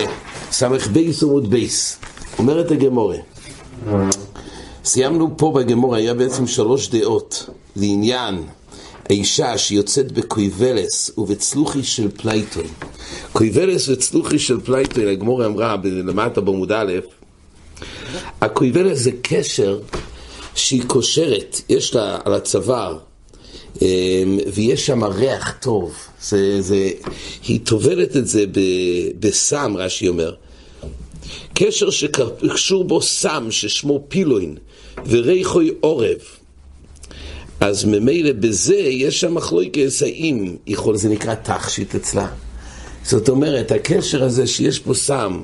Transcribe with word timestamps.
גמרא, 0.00 0.14
סמך 0.50 0.86
בית 0.86 1.22
עמוד 1.22 1.50
בית, 1.50 1.98
אומרת 2.38 2.70
הגמרא, 2.70 3.16
סיימנו 4.84 5.36
פה 5.36 5.52
בגמרא, 5.56 5.98
היה 5.98 6.14
בעצם 6.14 6.46
שלוש 6.46 6.88
דעות 6.88 7.46
לעניין 7.76 8.42
האישה 9.10 9.58
שיוצאת 9.58 10.12
בכובלת 10.12 11.10
ובצלוחית 11.18 11.82
של 11.82 12.10
פלייטון. 12.10 12.66
כובלת 13.32 13.88
וצלוחית 13.88 14.38
של 14.38 14.60
פלייטון, 14.60 15.08
הגמרא 15.08 15.46
אמרה 15.46 15.76
למטה 15.84 16.40
בעמוד 16.40 16.72
א', 16.72 16.92
הכובלת 18.40 18.98
זה 18.98 19.10
קשר 19.22 19.80
שהיא 20.54 20.82
קושרת, 20.86 21.60
יש 21.68 21.94
לה 21.94 22.18
על 22.24 22.34
הצוואר, 22.34 22.98
ויש 24.52 24.86
שם 24.86 25.04
ריח 25.04 25.54
טוב. 25.60 25.94
זה, 26.22 26.62
זה, 26.62 26.90
היא 27.48 27.60
טובלת 27.64 28.16
את 28.16 28.26
זה 28.26 28.44
בסם, 29.20 29.74
רש"י 29.76 30.08
אומר. 30.08 30.34
קשר 31.54 31.90
שקשור 31.90 32.84
בו 32.84 33.02
סם 33.02 33.46
ששמו 33.50 34.04
פילוין 34.08 34.56
וריחוי 35.06 35.70
עורב. 35.80 36.18
אז 37.60 37.84
ממילא 37.84 38.32
בזה 38.32 38.74
יש 38.74 39.20
שם 39.20 39.34
מחלוקס 39.34 40.02
האם 40.02 40.56
יכול, 40.66 40.96
זה 40.96 41.08
נקרא 41.08 41.34
תכשיט 41.34 41.94
אצלה. 41.94 42.28
זאת 43.04 43.28
אומרת, 43.28 43.72
הקשר 43.72 44.24
הזה 44.24 44.46
שיש 44.46 44.78
פה 44.78 44.94
סם, 44.94 45.40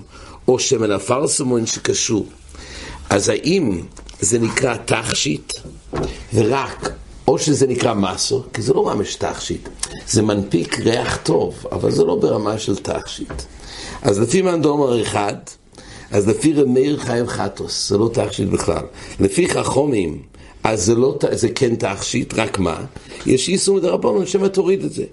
או 0.49 0.59
שמן 0.59 0.91
הפרסמון 0.91 1.67
שקשור, 1.67 2.27
אז 3.11 3.29
האם 3.29 3.81
זה 4.21 4.39
נקרא 4.39 4.77
תכשיט, 4.77 5.53
ורק, 6.35 6.91
או 7.29 7.39
שזה 7.39 7.67
נקרא 7.67 7.95
מסו, 7.95 8.43
כי 8.53 8.63
זה 8.63 8.75
לא 8.75 8.85
ממש 8.85 9.15
תכשיט, 9.15 9.69
זה 10.07 10.23
מנפיק 10.23 10.81
ריח 10.81 11.19
טוב, 11.23 11.67
אבל 11.73 11.91
זה 11.91 12.05
לא 12.05 12.17
ברמה 12.17 12.59
של 12.59 12.77
תכשיט. 12.77 13.43
אז 14.03 14.21
לפי 14.21 14.43
מאן 14.43 14.63
דומר 14.63 15.03
אחד, 15.03 15.35
אז 16.11 16.29
לפי 16.29 16.53
רמיר 16.53 16.99
חיים 16.99 17.27
חטוס, 17.27 17.89
זה 17.89 17.99
לא 17.99 18.11
תכשיט 18.13 18.49
בכלל. 18.49 18.83
לפי 19.21 19.49
חכומים, 19.49 20.23
אז 20.65 20.85
זה, 20.85 20.95
לא, 20.95 21.19
זה 21.33 21.49
כן 21.49 21.75
תכשיט, 21.75 22.35
רק 22.35 22.59
מה? 22.59 22.85
יש 23.27 23.49
איסור 23.49 23.77
מדרבנון 23.77 24.27
שמא 24.27 24.47
תוריד 24.47 24.85
את 24.85 24.93
זה. 24.93 25.05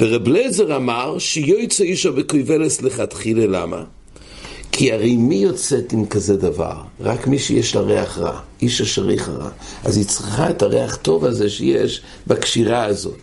ורב 0.00 0.28
לזר 0.28 0.76
אמר 0.76 1.18
שיועצו 1.18 1.82
אישו 1.82 2.12
בקויבלס 2.12 2.82
לכתחילה, 2.82 3.46
למה? 3.46 3.84
כי 4.72 4.92
הרי 4.92 5.16
מי 5.16 5.34
יוצאת 5.34 5.92
עם 5.92 6.06
כזה 6.06 6.36
דבר? 6.36 6.74
רק 7.00 7.26
מי 7.26 7.38
שיש 7.38 7.74
לה 7.76 7.80
ריח 7.80 8.18
רע, 8.18 8.38
איש 8.62 8.80
אשר 8.80 9.02
ריח 9.02 9.28
רע. 9.28 9.48
אז 9.84 9.96
היא 9.96 10.06
צריכה 10.06 10.50
את 10.50 10.62
הריח 10.62 10.96
טוב 10.96 11.24
הזה 11.24 11.50
שיש 11.50 12.02
בקשירה 12.26 12.84
הזאת. 12.84 13.16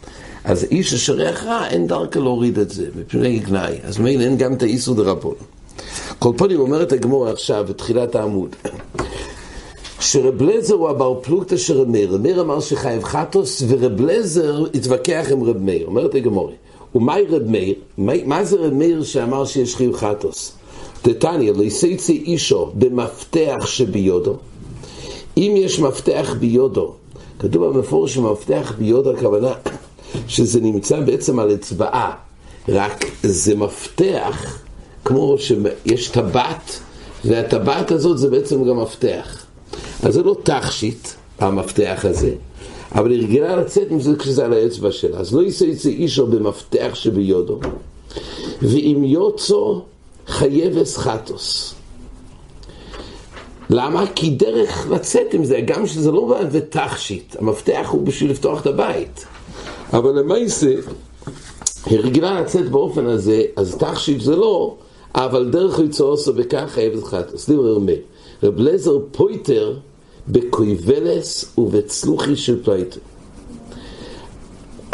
אז 0.44 0.64
איש 0.64 0.94
אשר 0.94 1.14
ריח 1.14 1.44
רע, 1.44 1.68
אין 1.68 1.88
דרכה 1.88 2.20
להוריד 2.20 2.60
את 2.60 2.70
זה, 2.70 2.86
מפני 2.96 3.40
גנאי. 3.40 3.78
אז 3.84 3.98
מילא 3.98 4.24
אין 4.24 4.38
גם 4.38 4.54
את 4.54 4.64
האיסור 4.64 4.96
דרבנון. 4.96 5.36
כל 6.20 6.32
פנים 6.38 6.60
אומרת 6.60 6.92
הגמור 6.92 7.28
עכשיו, 7.28 7.66
בתחילת 7.70 8.16
העמוד, 8.16 8.56
שרב 10.00 10.42
לזר 10.42 10.74
הוא 10.74 10.90
הבר 10.90 11.20
פלוגתא 11.22 11.58
של 11.58 11.78
רב 11.82 11.88
מאיר. 11.88 12.14
רב 12.14 12.22
מאיר 12.22 12.42
אמר 12.42 12.60
שחייב 12.60 13.04
חטוס, 13.04 13.64
ורב 13.68 14.02
לזר 14.02 14.66
התווכח 14.74 15.28
עם 15.32 15.44
רב 15.44 15.58
מאיר. 15.58 15.88
אומרת 15.88 16.16
הגמור, 16.16 16.52
ומהי 16.96 17.26
רב 17.30 17.44
מאיר? 17.48 17.76
מה 18.26 18.44
זה 18.44 18.56
רב 18.56 18.74
מאיר 18.74 19.04
שאמר 19.04 19.46
שיש 19.46 19.76
חייב 19.76 19.96
חטוס? 19.96 20.52
דתניא, 21.04 21.52
לא 21.52 21.64
יסייצי 21.64 22.24
אישו 22.26 22.72
במפתח 22.76 23.66
שביודו. 23.66 24.36
אם 25.38 25.54
יש 25.58 25.80
מפתח 25.80 26.36
ביודו, 26.40 26.94
כתוב 27.40 27.66
במפורש 27.66 28.14
שמפתח 28.14 28.74
ביודו 28.78 29.12
הכוונה 29.12 29.54
שזה 30.28 30.62
נמצא 30.62 31.00
בעצם 31.00 31.40
על 31.40 31.54
אצבעה, 31.54 32.16
רק 32.70 33.06
זה 33.24 33.56
מפתח 33.56 34.62
כמו 35.06 35.36
שיש 35.38 36.08
טבעת, 36.08 36.80
והטבעת 37.26 37.92
הזאת 37.92 38.18
זה 38.18 38.30
בעצם 38.30 38.64
גם 38.64 38.80
מפתח. 38.80 39.46
אז 40.04 40.14
זה 40.14 40.24
לא 40.24 40.36
תכשיט, 40.44 41.08
המפתח 41.40 42.06
הזה, 42.10 42.34
אבל 42.96 43.12
היא 43.12 43.24
רגילה 43.24 43.56
לצאת 43.56 43.88
עם 43.92 44.00
זה 44.00 44.16
כשזה 44.16 44.46
על 44.46 44.54
האצבע 44.54 44.92
שלה. 44.92 45.18
אז 45.18 45.36
לא 45.36 45.42
יישא 45.42 45.64
יצא 45.64 45.90
אישו 45.90 46.28
במפתח 46.28 46.92
שביודו, 46.94 47.60
ואם 48.62 49.04
יוצו 49.04 49.82
חייבס 50.28 50.98
חטוס. 50.98 51.74
למה? 53.70 54.04
כי 54.16 54.30
דרך 54.30 54.88
לצאת 54.92 55.34
עם 55.34 55.46
זה, 55.46 55.60
גם 55.66 55.88
שזה 55.88 56.12
לא 56.12 56.36
תכשיט, 56.70 57.36
המפתח 57.40 57.88
הוא 57.90 58.02
בשביל 58.02 58.32
לפתוח 58.32 58.62
את 58.62 58.68
הבית. 58.68 59.26
אבל 59.94 60.20
למעשה, 60.20 60.76
היא 61.86 62.00
רגילה 62.00 62.42
לצאת 62.42 62.70
באופן 62.70 63.06
הזה, 63.06 63.44
אז 63.56 63.76
תכשיט 63.76 64.22
זה 64.22 64.36
לא, 64.36 64.76
אבל 65.16 65.50
דרך 65.52 65.80
יצאו 65.80 66.06
עושה 66.06 66.32
בכך 66.32 66.66
חייבת 66.68 67.04
חטוס. 67.04 67.50
דיבר 67.50 67.76
אומר, 67.76 67.96
רב 68.44 68.60
לזר 68.60 68.98
פויטר 69.12 69.78
בקויבלס 70.28 71.54
ובצלוחי 71.58 72.36
של 72.36 72.64
פלייטר. 72.64 73.00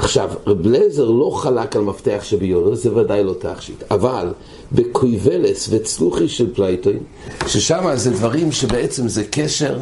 עכשיו, 0.04 0.30
רב 0.48 0.68
לזר 0.68 1.10
לא 1.10 1.30
חלק 1.30 1.76
על 1.76 1.82
מפתח 1.82 2.20
שביודו, 2.24 2.76
זה 2.76 2.96
ודאי 2.96 3.24
לא 3.24 3.34
תכשיט, 3.40 3.84
אבל 3.92 4.34
בקויבלס 4.72 5.70
וצלוחי 5.72 6.28
של 6.28 6.54
פלייטוין, 6.54 7.00
ששם 7.48 7.92
זה 7.96 8.12
דברים 8.12 8.52
שבעצם 8.52 9.08
זה 9.08 9.24
קשר 9.32 9.80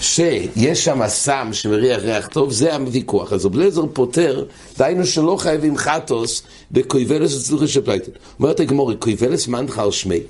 שיש 0.00 0.84
שם 0.84 1.00
סם 1.06 1.48
שמריח 1.52 2.02
ריח 2.02 2.26
טוב, 2.26 2.52
זה 2.52 2.76
הוויכוח. 2.76 3.32
אז 3.32 3.46
רב 3.46 3.56
לזר 3.56 3.84
פותר, 3.92 4.44
דהיינו 4.78 5.06
שלא 5.06 5.36
חייבים 5.36 5.76
חטוס 5.76 6.42
בקויבלס 6.70 7.36
וצלוחי 7.36 7.66
של 7.68 7.80
פלייטוין. 7.80 8.16
אומרת 8.40 8.60
הגמורי, 8.60 8.96
קויבלס 8.96 9.48
מאן 9.48 9.92
דכר 9.92 10.03
שמיה. 10.03 10.20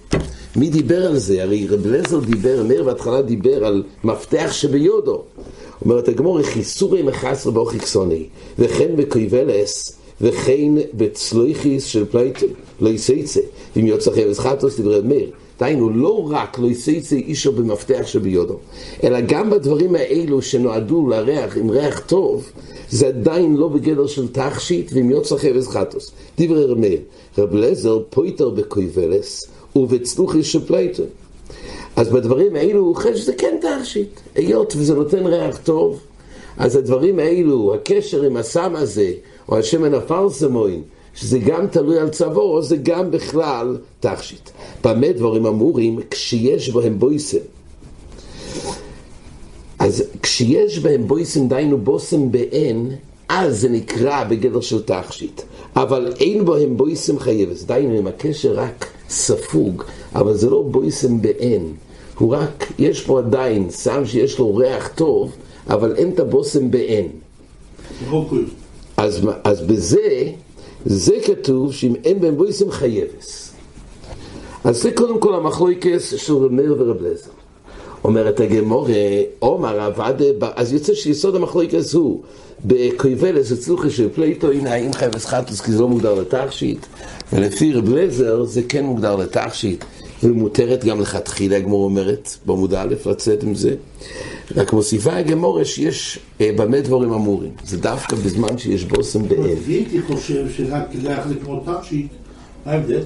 מי 0.56 0.70
דיבר 0.70 1.06
על 1.06 1.18
זה? 1.18 1.42
הרי 1.42 1.66
רב 1.66 1.86
לזר 1.86 2.20
דיבר, 2.20 2.62
מאיר 2.62 2.82
בהתחלה 2.82 3.22
דיבר 3.22 3.64
על 3.64 3.82
מפתח 4.04 4.48
שביודו. 4.52 5.22
אומרת 5.90 6.08
הגמורי, 6.08 6.44
חסורי 6.44 7.02
מחסרא 7.02 7.50
והכי 7.50 7.78
קתני, 7.78 8.24
וכן 8.58 8.96
בקויבלס, 8.96 9.92
וכן 10.20 10.74
בצלויכיס 10.94 11.84
של 11.84 12.04
פלייטל, 12.04 12.46
לא 12.80 12.88
יסייצה, 12.88 13.40
ואם 13.76 13.86
יוצא 13.86 14.10
חייבס 14.10 14.38
חטוס 14.38 14.80
דברי 14.80 15.00
מאיר. 15.04 15.30
דהיינו, 15.60 15.90
לא 15.90 16.28
רק 16.30 16.58
לא 16.58 16.66
יסייצה 16.66 17.16
אישו 17.16 17.52
במפתח 17.52 18.06
שביודו, 18.06 18.56
אלא 19.04 19.20
גם 19.20 19.50
בדברים 19.50 19.94
האלו 19.94 20.42
שנועדו 20.42 21.08
לריח 21.08 21.56
עם 21.56 21.70
ריח 21.70 22.00
טוב, 22.06 22.52
זה 22.90 23.06
עדיין 23.06 23.56
לא 23.56 23.68
בגדר 23.68 24.06
של 24.06 24.28
תכשיט, 24.28 24.90
ואם 24.94 25.10
יוצא 25.10 25.36
חייבס 25.36 25.68
חטוס. 25.68 26.12
דברי 26.38 26.74
מאיר, 26.74 27.00
רב 27.38 27.54
לזר 27.54 27.98
פויטר 28.10 28.50
בקויבלס, 28.50 29.48
ובצלוחיס 29.76 30.46
של 30.46 30.66
פלייטל. 30.66 31.04
אז 31.98 32.08
בדברים 32.08 32.56
האלו 32.56 32.80
הוא 32.80 32.96
חושב 32.96 33.16
שזה 33.16 33.32
כן 33.32 33.56
תכשיט, 33.60 34.20
היות 34.34 34.74
וזה 34.76 34.94
נותן 34.94 35.26
ריח 35.26 35.56
טוב, 35.56 36.00
אז 36.56 36.76
הדברים 36.76 37.18
האלו, 37.18 37.74
הקשר 37.74 38.22
עם 38.22 38.36
הסם 38.36 38.76
הזה, 38.76 39.12
או 39.48 39.58
השמן 39.58 39.94
הפרסמוין, 39.94 40.82
שזה 41.14 41.38
גם 41.38 41.66
תלוי 41.66 41.98
על 41.98 42.08
צווארו, 42.08 42.62
זה 42.62 42.76
גם 42.76 43.10
בכלל 43.10 43.76
תכשיט. 44.00 44.50
במה 44.84 45.12
דברים 45.12 45.46
אמורים? 45.46 46.00
כשיש 46.10 46.70
בהם 46.70 46.98
בויסם. 46.98 47.38
אז 49.78 50.04
כשיש 50.22 50.78
בהם 50.78 51.06
בויסם, 51.06 51.48
דיינו 51.48 51.78
בושם 51.78 52.32
בעין, 52.32 52.90
אז 53.28 53.60
זה 53.60 53.68
נקרא 53.68 54.24
בגדר 54.24 54.60
של 54.60 54.82
תכשיט. 54.82 55.42
אבל 55.76 56.12
אין 56.20 56.44
בהם 56.44 56.76
בויסם 56.76 57.18
חייבס, 57.18 57.64
דיינו 57.64 57.98
אם 57.98 58.06
הקשר 58.06 58.52
רק 58.54 58.86
ספוג, 59.08 59.82
אבל 60.14 60.34
זה 60.34 60.50
לא 60.50 60.62
בויסם 60.70 61.22
בעין. 61.22 61.74
הוא 62.18 62.34
רק, 62.34 62.72
יש 62.78 63.02
פה 63.02 63.18
עדיין 63.18 63.70
סם 63.70 64.06
שיש 64.06 64.38
לו 64.38 64.56
ריח 64.56 64.90
טוב, 64.94 65.32
אבל 65.70 65.96
אין 65.96 66.10
את 66.10 66.20
הבושם 66.20 66.70
בעין. 66.70 67.08
אז, 68.96 69.20
אז 69.44 69.60
בזה, 69.60 70.30
זה 70.84 71.14
כתוב 71.24 71.72
שאם 71.72 71.94
אין 72.04 72.20
בהם 72.20 72.36
בויסם 72.36 72.70
חייבס. 72.70 73.52
אז 74.64 74.82
זה 74.82 74.92
קודם 74.92 75.20
כל 75.20 75.34
המחלוקס 75.34 76.14
של 76.16 76.34
רב 76.34 76.52
מאיר 76.52 76.76
ורב 76.78 77.02
לזר. 77.02 77.30
אומרת 78.04 78.40
הגמורה, 78.40 78.92
עומר 79.38 79.80
עבד, 79.80 80.14
אז 80.54 80.72
יוצא 80.72 80.94
שיסוד 80.94 81.36
המחלוקס 81.36 81.94
הוא 81.94 82.22
בקויבלס 82.64 83.52
אצלוחי 83.52 83.90
של 83.90 84.08
פלייטו, 84.14 84.50
הנה 84.50 84.72
האם 84.72 84.92
חייבס 84.92 85.26
חטוס 85.26 85.60
כי 85.60 85.72
זה 85.72 85.80
לא 85.80 85.88
מוגדר 85.88 86.14
לתכשיט, 86.14 86.86
ולפי 87.32 87.72
רב 87.72 87.88
לזר 87.88 88.44
זה 88.44 88.62
כן 88.68 88.84
מוגדר 88.84 89.16
לתכשיט. 89.16 89.84
ומותרת 90.22 90.84
גם 90.84 91.00
לכתחילה, 91.00 91.56
הגמור 91.56 91.84
אומרת, 91.84 92.28
בעמוד 92.46 92.74
א', 92.74 92.94
לצאת 93.06 93.42
עם 93.42 93.54
זה. 93.54 93.74
רק 94.56 94.72
מוסיפה 94.72 95.16
הגמורה 95.16 95.64
שיש 95.64 96.18
אה, 96.40 96.50
במה 96.56 96.80
דבורים 96.80 97.12
אמורים. 97.12 97.50
זה 97.64 97.78
דווקא 97.78 98.16
בזמן 98.16 98.58
שיש 98.58 98.84
בושם 98.84 99.28
בעין. 99.28 99.58
הייתי 99.68 100.02
חושב 100.02 100.46
שרק 100.56 100.82
כדאי 100.92 101.16
כמו 101.44 101.60
תכשיט, 101.60 102.06
מה 102.66 102.72
ההבדל? 102.72 103.02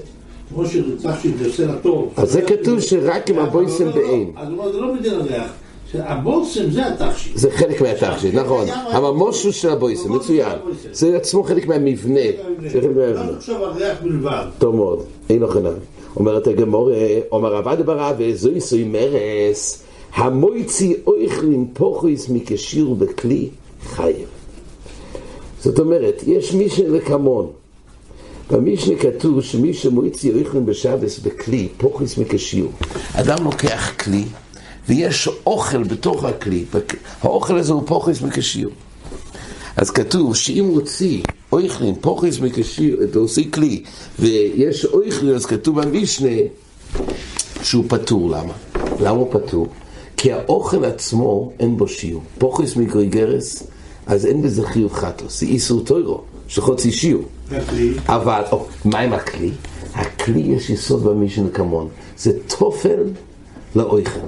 כמו 0.54 0.66
שתכשיט 0.66 1.38
זה 1.38 1.46
עושה 1.46 1.66
לטוב. 1.66 2.12
אז 2.16 2.32
זה 2.32 2.42
כתוב 2.42 2.80
שרק 2.80 3.30
עם 3.30 3.38
הבושם 3.38 3.92
בעין. 3.92 4.30
אז 4.36 4.48
זה 4.72 4.80
לא 4.80 4.94
בדין 4.94 5.14
הריח. 5.14 5.52
הבושם 5.94 6.70
זה 6.70 6.86
התכשיט. 6.86 7.36
זה 7.36 7.50
חלק 7.50 7.80
מהתכשיט, 7.82 8.34
נכון. 8.34 8.66
הממושו 8.68 9.52
של 9.52 9.70
הבושם, 9.70 10.12
מצוין. 10.12 10.58
זה 10.92 11.16
עצמו 11.16 11.42
חלק 11.42 11.66
מהמבנה. 11.66 12.20
זה 12.62 12.68
חלק 12.68 12.84
מהמבנה. 12.96 13.36
עכשיו 13.36 13.64
הריח 13.64 13.98
בלבד. 14.02 14.44
טוב 14.58 14.76
מאוד, 14.76 15.04
אין 15.30 15.38
לו 15.38 15.48
חינם. 15.48 15.72
אומרת 16.16 16.46
הגמורה, 16.46 16.94
אומר 17.32 17.56
עבד 17.56 17.86
ברא 17.86 18.12
וזוי 18.18 18.60
סוי 18.60 18.84
מרס, 18.84 19.82
המויצי 20.14 20.96
אויכלין 21.06 21.66
פוכויס 21.72 22.28
מקשיר 22.28 22.88
בכלי 22.90 23.48
חייב. 23.82 24.28
זאת 25.60 25.78
אומרת, 25.78 26.22
יש 26.26 26.54
מישנה 26.54 26.88
לקמון. 26.88 27.50
במשנה 28.50 28.96
כתוב 28.96 29.42
שמי 29.42 29.74
שמויצי 29.74 30.32
אויכלין 30.32 30.66
בשבס 30.66 31.18
בכלי, 31.18 31.68
פוכויס 31.76 32.18
מקשיר. 32.18 32.66
אדם 33.14 33.44
לוקח 33.44 33.92
כלי, 33.98 34.24
ויש 34.88 35.28
אוכל 35.46 35.82
בתוך 35.82 36.24
הכלי. 36.24 36.64
האוכל 37.20 37.58
הזה 37.58 37.72
הוא 37.72 37.82
פוכויס 37.86 38.22
מקשיר. 38.22 38.70
אז 39.76 39.90
כתוב 39.90 40.36
שאם 40.36 40.64
הוא 40.64 40.74
הוציא 40.74 41.22
אויכלין, 41.52 41.94
פוכס 42.00 42.40
מקשיר, 42.40 43.02
אתה 43.04 43.18
עושה 43.18 43.40
כלי, 43.50 43.82
ויש 44.18 44.84
אויכלין, 44.84 45.34
אז 45.34 45.46
כתוב 45.46 45.80
במשנה 45.80 46.28
שהוא 47.62 47.84
פטור. 47.88 48.30
למה? 48.30 48.52
למה 49.00 49.10
הוא 49.10 49.28
פטור? 49.30 49.66
כי 50.16 50.32
האוכל 50.32 50.84
עצמו 50.84 51.52
אין 51.60 51.76
בו 51.76 51.88
שיעור. 51.88 52.22
פוכס 52.38 52.76
מגריגרס, 52.76 53.62
אז 54.06 54.26
אין 54.26 54.42
בזה 54.42 54.66
חיוב 54.66 54.92
חטוס, 54.92 55.40
זה 55.40 55.46
איסור 55.46 55.84
טוירו, 55.84 56.20
שחוצי 56.48 56.92
שיעור. 56.92 57.24
אבל, 58.06 58.42
או, 58.52 58.66
מה 58.84 58.98
עם 58.98 59.12
הכלי? 59.12 59.50
הכלי 59.94 60.40
יש 60.40 60.70
יסוד 60.70 61.04
במשנה 61.04 61.48
כמון, 61.48 61.88
זה 62.18 62.32
תופל 62.58 63.02
לאויכל. 63.76 64.20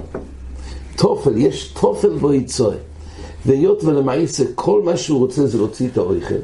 תופל, 0.95 1.37
יש 1.37 1.71
תופל 1.79 2.09
בו 2.09 2.33
יצואה. 2.33 2.75
והיות 3.45 3.83
ולמעשה 3.83 4.43
כל 4.55 4.81
מה 4.81 4.97
שהוא 4.97 5.19
רוצה 5.19 5.47
זה 5.47 5.57
להוציא 5.57 5.87
את 5.87 5.97
האויכל, 5.97 6.35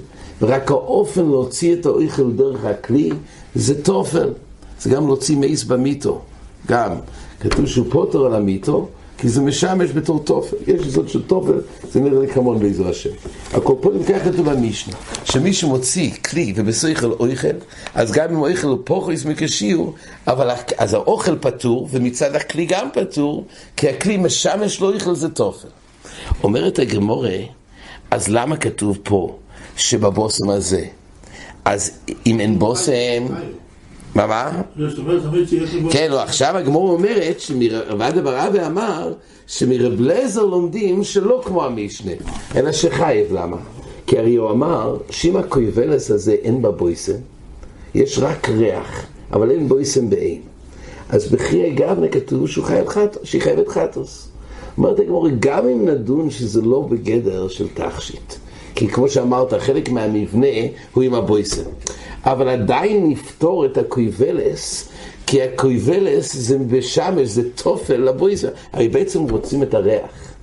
ורק 0.41 0.71
האופן 0.71 1.25
להוציא 1.25 1.73
את 1.73 1.85
האויכל 1.85 2.31
דרך 2.31 2.65
הכלי 2.65 3.09
זה 3.55 3.83
תופל. 3.83 4.29
זה 4.81 4.89
גם 4.89 5.07
להוציא 5.07 5.37
מייס 5.37 5.63
במיתו, 5.63 6.21
גם. 6.67 6.91
כתוב 7.39 7.65
שהוא 7.65 7.85
פוטר 7.89 8.25
על 8.25 8.35
המיתו, 8.35 8.87
כי 9.17 9.29
זה 9.29 9.41
משמש 9.41 9.91
בתור 9.91 10.19
תופל. 10.23 10.55
יש 10.67 10.87
יסוד 10.87 11.09
של 11.09 11.21
תופל, 11.21 11.61
זה 11.91 11.99
נראה 11.99 12.21
לי 12.21 12.27
כמון 12.27 12.59
בעזר 12.59 12.87
השם. 12.87 13.09
פה 13.51 13.91
נמכח 13.93 14.17
כתוב 14.25 14.49
במשנה, 14.49 14.93
שמי 15.23 15.53
שמוציא 15.53 16.11
כלי 16.11 16.53
ובסויכל 16.55 17.11
אויכל, 17.11 17.47
אז 17.95 18.11
גם 18.11 18.29
אם 18.29 18.35
האויכל 18.35 18.67
הוא 18.67 18.77
פוכריס 18.83 19.25
מקשיור, 19.25 19.93
אבל 20.27 20.49
אז 20.77 20.93
האוכל 20.93 21.37
פטור, 21.37 21.87
ומצד 21.91 22.35
הכלי 22.35 22.65
גם 22.65 22.87
פטור, 22.93 23.45
כי 23.77 23.89
הכלי 23.89 24.17
משמש 24.17 24.81
לא 24.81 24.87
אויכל 24.87 25.15
זה 25.15 25.29
תופל. 25.29 25.67
אומרת 26.43 26.79
הגמורה, 26.79 27.37
אז 28.11 28.27
למה 28.27 28.57
כתוב 28.57 28.97
פה 29.03 29.37
שבבושם 29.77 30.49
הזה? 30.49 30.85
אז 31.65 31.91
אם 32.25 32.39
אין 32.39 32.59
בושם... 32.59 33.25
מה, 34.15 34.27
מה? 34.27 34.61
כן, 35.91 36.11
לא, 36.11 36.21
עכשיו 36.21 36.57
הגמור 36.57 36.91
אומרת 36.91 37.39
שמרבד 37.39 38.17
אברהבי 38.17 38.65
אמר 38.65 39.13
שמרב 39.47 40.01
לזר 40.01 40.45
לומדים 40.45 41.03
שלא 41.03 41.41
כמו 41.45 41.65
המשנה, 41.65 42.11
אלא 42.55 42.71
שחייב, 42.71 43.33
למה? 43.33 43.57
כי 44.07 44.17
הרי 44.17 44.35
הוא 44.35 44.51
אמר 44.51 44.97
שאם 45.09 45.37
הקויבלס 45.37 46.11
הזה 46.11 46.31
אין 46.31 46.61
בה 46.61 46.71
בויסם, 46.71 47.17
יש 47.95 48.19
רק 48.19 48.49
ריח, 48.49 49.05
אבל 49.33 49.51
אין 49.51 49.67
בויסם 49.67 50.09
באין. 50.09 50.41
אז 51.09 51.31
בחיי 51.31 51.73
גבנה 51.73 52.07
כתוב 52.07 52.47
שהוא 52.47 52.65
חייב 52.65 52.87
חטוס, 52.87 53.23
שהיא 53.23 53.41
חייבת 53.41 53.67
חטוס. 53.67 54.27
אומרת 54.77 54.99
הגמור, 54.99 55.27
גם 55.39 55.67
אם 55.67 55.85
נדון 55.85 56.29
שזה 56.29 56.61
לא 56.61 56.87
בגדר 56.89 57.47
של 57.47 57.67
תכשיט, 57.73 58.33
כי 58.75 58.87
כמו 58.87 59.09
שאמרת, 59.09 59.53
חלק 59.53 59.89
מהמבנה 59.89 60.47
הוא 60.93 61.03
עם 61.03 61.13
הבויסם, 61.13 61.69
אבל 62.23 62.49
עדיין 62.49 63.09
נפתור 63.09 63.65
את 63.65 63.77
הקויבלס, 63.77 64.89
כי 65.27 65.41
הקויבלס 65.41 66.35
זה 66.35 66.57
בשמש, 66.57 67.27
זה 67.27 67.49
תופל 67.55 67.97
לבויסם, 67.97 68.47
הרי 68.73 68.87
בעצם 68.87 69.29
רוצים 69.29 69.63
את 69.63 69.73
הריח. 69.73 70.33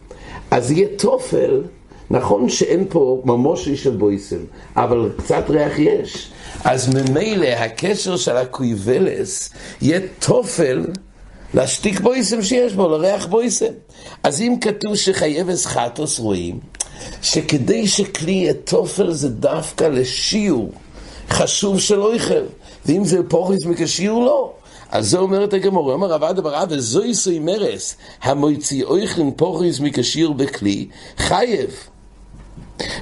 אז 0.51 0.71
יהיה 0.71 0.89
תופל, 0.97 1.63
נכון 2.11 2.49
שאין 2.49 2.85
פה 2.89 3.23
ממושי 3.25 3.77
של 3.77 3.97
בויסם, 3.97 4.41
אבל 4.77 5.11
קצת 5.17 5.45
ריח 5.49 5.79
יש. 5.79 6.31
אז 6.65 6.95
ממילא 6.95 7.47
הקשר 7.47 8.17
של 8.17 8.37
הקויבלס 8.37 9.51
יהיה 9.83 10.01
תופל 10.19 10.85
להשתיק 11.55 12.01
בויסם 12.01 12.43
שיש 12.43 12.73
בו, 12.73 12.89
לריח 12.89 13.27
בויסם. 13.27 13.73
אז 14.23 14.41
אם 14.41 14.55
כתוב 14.61 14.95
שחייבס 14.95 15.67
חטוס 15.67 16.19
רואים, 16.19 16.61
שכדי 17.23 17.87
שכלי 17.89 18.33
יהיה 18.33 18.55
תופל 18.55 19.13
זה 19.13 19.29
דווקא 19.29 19.85
לשיעור 19.85 20.73
חשוב 21.31 21.81
של 21.81 22.01
אויכל, 22.01 22.45
ואם 22.87 23.05
זה 23.05 23.19
פוכריס 23.29 23.65
מכשיעור 23.67 24.25
לא. 24.25 24.53
אז 24.91 25.11
זה 25.11 25.19
אומרת 25.19 25.53
הגמור, 25.53 25.93
אומר 25.93 26.07
רב 26.07 26.25
אדם 26.25 26.47
רב, 26.47 26.69
וזו 26.71 27.05
יסוי 27.05 27.39
מרס, 27.39 27.97
המוציא 28.23 28.85
אויכלין 28.85 29.31
פוכריס 29.37 29.81
מכשיעור 29.81 30.35
בכלי, 30.35 30.89
חייב. 31.17 31.71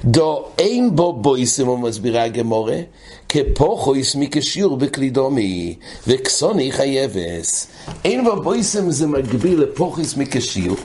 דו 0.04 0.44
אין 0.58 0.96
בו 0.96 1.12
בויסם, 1.12 1.66
הוא 1.66 1.78
מסבירה 1.78 2.24
הגמורה, 2.24 2.78
כפוכויס 3.28 4.14
מכשיור 4.14 4.76
בכלי 4.76 5.10
דומי, 5.10 5.74
וכסוני 6.06 6.72
חייבס. 6.72 7.66
אין 8.04 8.24
בו 8.24 8.42
בויסם 8.42 8.90
זה 8.90 9.06
מקביל 9.06 9.60
לפוכויס 9.60 10.16
מכשיור, 10.16 10.76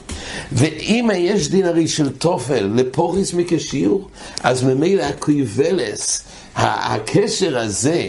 ואם 0.52 1.10
יש 1.16 1.50
דין 1.50 1.66
הרי 1.66 1.88
של 1.88 2.10
תופל 2.10 2.72
לפוכויס 2.76 3.34
מכשיור, 3.34 4.08
אז 4.44 4.64
ממילא 4.64 5.04
הקויבלס, 5.04 6.24
הקשר 6.56 7.58
הזה, 7.58 8.08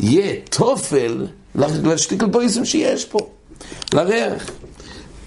יהיה 0.00 0.34
תופל 0.50 1.26
להשתיק 1.54 2.22
לבויסם 2.22 2.64
שיש 2.64 3.04
פה, 3.04 3.18
לריח. 3.94 4.50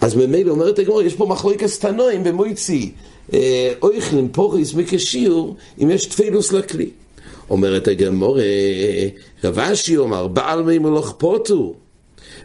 אז 0.02 0.16
ממילא 0.16 0.52
אומרת 0.52 0.80
הגמור, 0.80 1.02
יש 1.02 1.14
פה 1.14 1.26
מחלוקת 1.26 1.70
תנועים 1.80 2.24
במויצי. 2.24 2.92
אויכלין 3.82 4.28
פוריס 4.32 4.74
מקשיור 4.74 5.56
אם 5.84 5.92
יש 5.92 6.06
תפילוס 6.06 6.52
לכלי. 6.52 6.90
אומרת 7.50 7.88
הגמורה, 7.88 8.44
רב 9.44 9.60
אשי 9.60 9.98
אומר, 9.98 10.28
בעל 10.28 10.64
מי 10.64 10.78
מלוך 10.78 11.16
פוטו. 11.18 11.74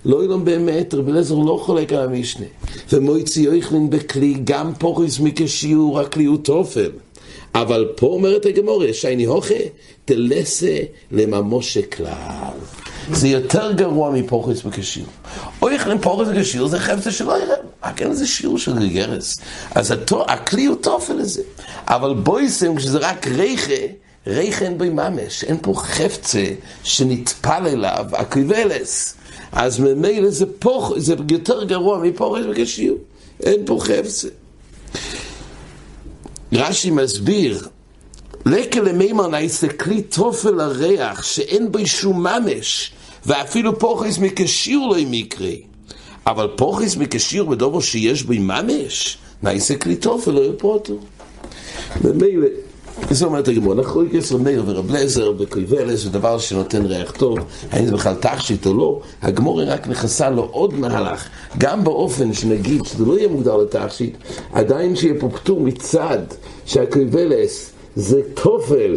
לא 0.05 0.25
ילום 0.25 0.45
באמת, 0.45 0.95
רב 0.95 1.09
אליעזר 1.09 1.35
לא 1.35 1.61
חולק 1.63 1.93
על 1.93 2.05
המשנה. 2.05 2.47
ומויצי 2.93 3.49
אויכלין 3.49 3.91
בכלי, 3.91 4.35
גם 4.45 4.75
פוריס 4.75 5.21
מקשיור, 5.21 6.01
הכלי 6.01 6.25
הוא 6.25 6.39
תופל. 6.43 6.91
אבל 7.55 7.89
פה 7.97 8.07
אומרת 8.07 8.47
הגמורה, 8.47 8.87
שייני 8.93 9.25
הוכה, 9.25 9.55
תלסה 10.05 10.79
לממושה 11.13 11.83
כלל. 11.83 12.57
זה 13.13 13.29
יותר 13.29 13.73
גרוע 13.73 14.11
מפורחס 14.11 14.63
בקשיר. 14.63 15.05
או 15.63 15.71
יכולים 15.71 15.99
פורחס 15.99 16.29
בקשיר 16.33 16.67
זה 16.67 16.79
חפצה 16.79 17.11
שלא 17.11 17.43
יראה. 17.43 17.57
אין 17.99 18.15
זה 18.15 18.27
שיעור 18.27 18.59
של 18.59 18.89
גרס. 18.89 19.41
אז 19.75 19.91
התו, 19.91 20.25
הכלי 20.29 20.65
הוא 20.65 20.77
תופל 20.77 21.15
לזה. 21.15 21.43
אבל 21.87 22.15
בויסם, 22.15 22.77
כשזה 22.77 22.99
רק 22.99 23.27
ריחה, 23.27 23.73
אין 24.27 24.79
בו 24.79 24.85
ממש. 24.85 25.45
אין 25.45 25.57
פה 25.63 25.75
חפצה 25.77 26.45
שנטפל 26.85 27.67
אליו, 27.67 28.07
הקריבלס. 28.13 29.15
אז 29.53 29.81
ממילא 29.81 30.31
זה 30.31 30.47
פוח, 30.59 30.99
זה 30.99 31.15
יותר 31.31 31.65
גרוע 31.65 31.99
מפורחס 31.99 32.45
בקשיר. 32.51 32.95
אין 33.43 33.61
פה 33.67 33.79
חפצה. 33.81 34.29
רש"י 36.53 36.91
מסביר, 36.91 37.69
לקה 38.47 38.81
למימר 38.81 39.29
נעשה 39.29 39.69
כלי 39.69 40.03
תופל 40.03 40.61
הריח 40.61 41.23
שאין 41.23 41.73
בו 41.73 41.87
שום 41.87 42.23
ממש 42.23 42.93
ואפילו 43.27 43.79
פוחס 43.79 44.19
מקשיר 44.19 44.79
לא 44.79 44.97
מקרה 45.07 45.51
אבל 46.27 46.49
פוחס 46.57 46.97
מקשיר 46.97 47.45
בדובר 47.45 47.81
שיש 47.81 48.23
בו 48.23 48.33
ממש 48.39 49.19
נעשה 49.43 49.77
כלי 49.77 49.97
תופל 49.97 50.31
לא 50.31 50.41
יפרוטו 50.45 50.99
ומילא 52.03 52.47
זה 53.11 53.25
אומרת 53.27 53.49
הגמור, 53.49 53.73
אנחנו 53.73 54.05
יסר 54.05 54.37
מאיר 54.37 54.63
ורב 54.67 54.91
לזר 54.91 55.33
וקויבלס 55.39 56.01
זה 56.01 56.11
דבר 56.11 56.39
שנותן 56.39 56.87
ריח 56.87 57.11
טוב, 57.11 57.39
האם 57.71 57.87
זה 57.87 57.93
בכלל 57.93 58.15
תכשיט 58.15 58.67
או 58.67 58.75
לא, 58.75 59.01
הגמור 59.23 59.63
רק 59.63 59.89
נכנסה 59.89 60.31
לו 60.31 60.49
עוד 60.51 60.75
מהלך, 60.75 61.29
גם 61.59 61.85
באופן 61.85 62.33
שנגיד 62.33 62.85
שזה 62.85 63.05
לא 63.05 63.19
יהיה 63.19 63.29
מוגדר 63.29 63.57
לתכשיט, 63.57 64.17
עדיין 64.53 64.97
שיהיה 64.97 65.21
פה 65.21 65.29
פטור 65.29 65.61
מצד 65.61 66.19
שהקויבלס 66.67 67.71
זה 67.97 68.21
תופל 68.35 68.97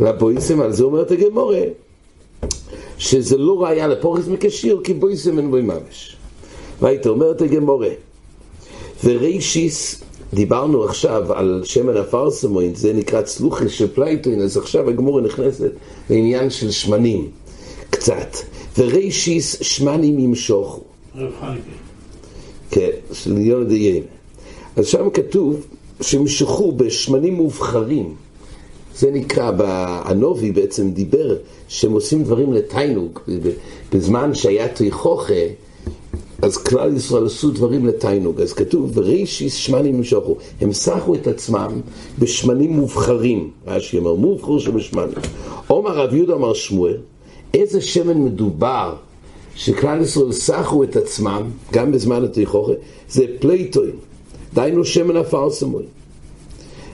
לבויסם, 0.00 0.60
על 0.60 0.72
זה 0.72 0.84
אומרת 0.84 1.10
הגמורה, 1.10 1.62
שזה 2.98 3.36
לא 3.36 3.62
ראיה 3.62 3.86
לפחות 3.86 4.26
מכשיעור, 4.26 4.80
כי 4.84 4.94
בויסם 4.94 5.38
אין 5.38 5.50
בוי 5.50 5.62
ממש. 5.62 6.16
והייתה 6.80 7.08
אומרת 7.08 7.42
הגמורה, 7.42 7.88
ורישיס, 9.04 10.02
דיברנו 10.34 10.84
עכשיו 10.84 11.32
על 11.32 11.62
שמן 11.64 11.96
הפרסמוין, 11.96 12.74
זה 12.74 12.92
נקרא 12.92 13.22
צלוחי 13.22 13.68
של 13.68 13.88
פלייטוין, 13.94 14.40
אז 14.40 14.56
עכשיו 14.56 14.88
הגמורה 14.88 15.22
נכנסת 15.22 15.70
לעניין 16.10 16.50
של 16.50 16.70
שמנים, 16.70 17.30
קצת. 17.90 18.36
ורישיס 18.78 19.56
שמנים 19.62 20.18
ימשוכו. 20.18 20.80
כן, 22.70 22.90
של 23.12 23.38
יונד 23.38 23.72
יין. 23.72 24.02
אז 24.76 24.86
שם 24.86 25.10
כתוב 25.10 25.66
שימשכו 26.00 26.72
בשמנים 26.72 27.34
מובחרים. 27.34 28.14
זה 28.94 29.10
נקרא, 29.10 29.52
הנובי 30.04 30.52
בעצם 30.52 30.90
דיבר 30.90 31.36
שהם 31.68 31.92
עושים 31.92 32.22
דברים 32.22 32.52
לתיינוג, 32.52 33.18
בזמן 33.92 34.34
שהיה 34.34 34.68
תיכוכה, 34.68 35.34
אז 36.42 36.56
כלל 36.56 36.96
ישראל 36.96 37.26
עשו 37.26 37.50
דברים 37.50 37.86
לתיינוג, 37.86 38.40
אז 38.40 38.52
כתוב, 38.52 38.90
ורישיס 38.94 39.54
שמנים 39.54 39.94
ימשוכו, 39.94 40.36
הם 40.60 40.72
סחו 40.72 41.14
את 41.14 41.26
עצמם 41.26 41.80
בשמנים 42.18 42.72
מובחרים, 42.72 43.50
רש"י 43.66 43.98
אומר, 43.98 44.14
מובחר 44.14 44.58
שבשמנים. 44.58 45.14
עומר 45.66 45.90
רב 45.90 46.14
יהודה 46.14 46.34
אמר 46.34 46.54
שמואל, 46.54 46.96
איזה 47.54 47.80
שמן 47.80 48.24
מדובר 48.24 48.94
שכלל 49.54 50.02
ישראל 50.02 50.32
סכו 50.32 50.84
את 50.84 50.96
עצמם, 50.96 51.42
גם 51.72 51.92
בזמן 51.92 52.24
התיכוכה, 52.24 52.72
זה 53.10 53.24
פלייטוין, 53.40 53.96
דהיינו 54.54 54.84
שמן 54.84 55.16
הפרסמוי. 55.16 55.84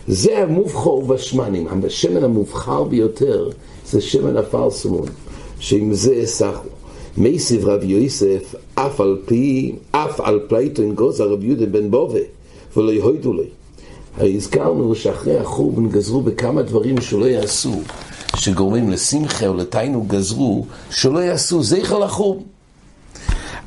זה 0.09 0.39
המובחר 0.39 1.01
בשמנים, 1.01 1.67
השמן 1.87 2.25
המובחר 2.25 2.85
ביותר 2.85 3.51
זה 3.87 4.01
שמן 4.01 4.37
הפרסמון, 4.37 5.07
שעם 5.59 5.95
זה 5.95 6.23
סכו. 6.25 6.74
מתיב 7.17 7.69
רב 7.69 7.85
יוסף, 7.85 8.55
אף 8.75 9.01
על 9.01 9.19
פי, 9.27 9.73
אף 9.91 10.21
על 10.21 10.41
פלייטון 10.49 10.95
גוזר 10.95 11.33
רב 11.33 11.45
יהודה 11.45 11.67
בן 11.67 11.91
בובה, 11.91 12.21
ולא 12.77 12.93
הודו 12.93 13.33
ליה. 13.33 13.47
הזכרנו 14.37 14.95
שאחרי 14.95 15.39
החורבן 15.39 15.89
גזרו 15.89 16.21
בכמה 16.21 16.63
דברים 16.63 17.01
שלא 17.01 17.25
יעשו, 17.25 17.81
שגורמים 18.37 18.91
לשמחה 18.91 19.47
או 19.47 19.55
לתענוג 19.55 20.03
גזרו, 20.03 20.67
שלא 20.91 21.19
יעשו 21.19 21.63
זכר 21.63 21.99
לחורבן. 21.99 22.43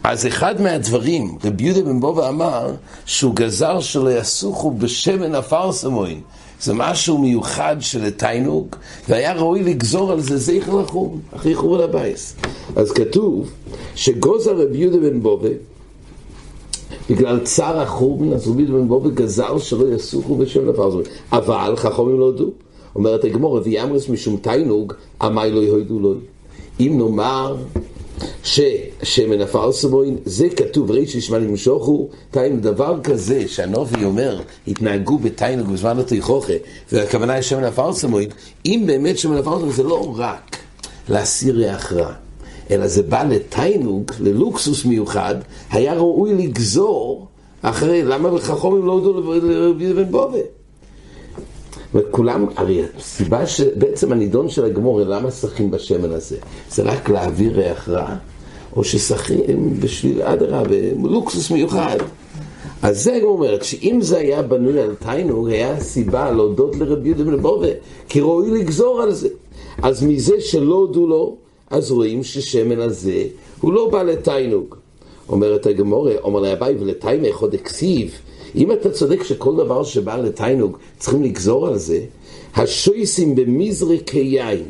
אז 0.04 0.28
אחד 0.28 0.62
מהדברים, 0.62 1.38
רבי 1.44 1.64
יהודה 1.64 1.82
בן 1.82 2.00
בובה 2.00 2.30
אמר, 2.30 2.72
שהוא 3.06 3.36
גזר 3.36 3.80
שלא 3.80 4.10
יעשו 4.10 4.72
בשמן 4.78 5.36
הפרסמוין, 5.36 6.22
זה 6.62 6.74
משהו 6.74 7.18
מיוחד 7.18 7.76
של 7.80 8.10
תענוג, 8.10 8.76
והיה 9.10 9.34
ראוי 9.34 9.64
לגזור 9.64 10.12
על 10.12 10.20
זה 10.20 10.38
זכר 10.38 10.76
לחום, 10.76 11.20
אחרי 11.36 11.56
חורבן 11.56 11.84
הבייס. 11.84 12.36
אז 12.76 12.92
כתוב 12.92 13.52
שגוזר 13.96 14.62
רבי 14.62 14.78
יהודה 14.78 14.98
בן 14.98 15.20
בובה, 15.20 15.50
בגלל 17.10 17.40
צער 17.40 17.80
החורבן, 17.80 18.34
אז 18.34 18.48
רבי 18.48 18.62
יהודה 18.62 18.78
בן 18.78 18.88
בובה 18.88 19.10
גזר 19.10 19.58
שלא 19.58 19.96
יסוכו 19.96 20.36
בשם 20.36 20.70
לפרזון. 20.70 21.04
אבל 21.32 21.74
חכמים 21.76 22.20
לא 22.20 22.26
הודו. 22.26 22.52
אומרת 22.96 23.24
הגמור, 23.24 23.62
ויאמרס 23.64 24.10
משום 24.10 24.38
תיינוג, 24.38 24.94
עמי 25.22 25.52
לא 25.52 25.60
יהודו 25.60 26.00
לו. 26.00 26.14
אם 26.80 26.94
נאמר 26.98 27.56
ששמן 28.44 29.42
הפרסמוין, 29.42 30.18
זה 30.26 30.50
כתוב 30.50 30.92
רישי 30.92 31.22
שמע 31.22 31.38
למשוכו, 31.38 32.10
תאים 32.32 32.60
דבר 32.60 33.00
כזה 33.04 33.48
שהנובי 33.48 34.04
אומר, 34.04 34.42
התנהגו 34.68 35.18
בתיינוג 35.18 35.68
בזמן 35.68 36.00
התיכוכה, 36.00 36.54
והכוונה 36.92 37.34
היא 37.34 37.42
שמן 37.42 37.64
הפרסמוין, 37.64 38.30
אם 38.66 38.84
באמת 38.88 39.18
שמן 39.18 39.38
הפרסמוין 39.38 39.72
זה 39.72 39.84
לא 39.84 40.14
רק 40.18 40.58
להסיר 41.10 41.56
ריח 41.56 41.94
רע, 41.94 42.14
אלא 42.72 42.88
זה 42.88 43.04
בא 43.04 43.24
לתיינוג, 43.24 44.12
ללוקסוס 44.20 44.86
מיוחד, 44.86 45.36
היה 45.72 45.94
ראוי 45.94 46.34
לגזור 46.34 47.28
אחרי, 47.62 48.04
למה 48.04 48.40
חכומים 48.40 48.86
לא 48.86 48.92
הודו 48.92 49.34
לרבי 49.34 49.94
בן 49.94 50.12
בובה? 50.12 50.57
וכולם, 51.96 52.46
הרי 52.56 52.84
הסיבה 52.98 53.48
שבעצם 53.48 54.12
הנידון 54.12 54.50
של 54.50 54.66
הגמור, 54.66 55.02
למה 55.02 55.32
שחים 55.32 55.72
בשמן 55.72 56.12
הזה? 56.12 56.38
זה 56.70 56.84
רק 56.84 57.10
להעביר 57.10 57.52
ריח 57.60 57.90
רע? 57.90 58.16
או 58.76 58.84
ששחים 58.84 59.80
בשביל 59.80 60.22
אדרבה, 60.22 60.76
לוקסוס 61.04 61.52
מיוחד. 61.52 61.98
אז 62.82 63.04
זה 63.04 63.16
הגמור 63.16 63.32
אומרת, 63.32 63.64
שאם 63.64 64.00
זה 64.02 64.18
היה 64.18 64.42
בנוי 64.42 64.82
על 64.82 64.96
תיינוג, 64.96 65.50
היה 65.50 65.80
סיבה 65.80 66.32
להודות 66.32 66.76
לרבי 66.76 67.10
יהודה 67.10 67.24
בן 67.24 67.42
בובה, 67.42 67.68
כי 68.10 68.22
ראוי 68.22 68.60
לגזור 68.60 69.02
על 69.02 69.14
זה. 69.14 69.30
אז 69.84 70.04
מזה 70.04 70.42
שלא 70.42 70.76
הודו 70.76 71.08
לו, 71.08 71.36
אז 71.70 71.92
רואים 71.92 72.24
ששמן 72.24 72.80
הזה 72.80 73.24
הוא 73.62 73.74
לא 73.74 73.90
בא 73.90 74.04
לתיינוג. 74.04 74.76
אומרת 75.30 75.66
הגמורה, 75.66 76.12
אומר 76.24 76.40
לה 76.40 76.54
אביי 76.54 76.76
ולתיימא 76.80 77.28
חוד 77.32 77.54
הכסיב, 77.54 78.12
אם 78.56 78.72
אתה 78.72 78.92
צודק 78.92 79.24
שכל 79.24 79.56
דבר 79.56 79.84
שבא 79.84 80.18
לתיינוג 80.18 80.78
צריכים 81.00 81.24
לגזור 81.24 81.68
על 81.68 81.78
זה, 81.78 82.00
השויסים 82.56 83.36
במזרק 83.36 84.10
היין. 84.10 84.64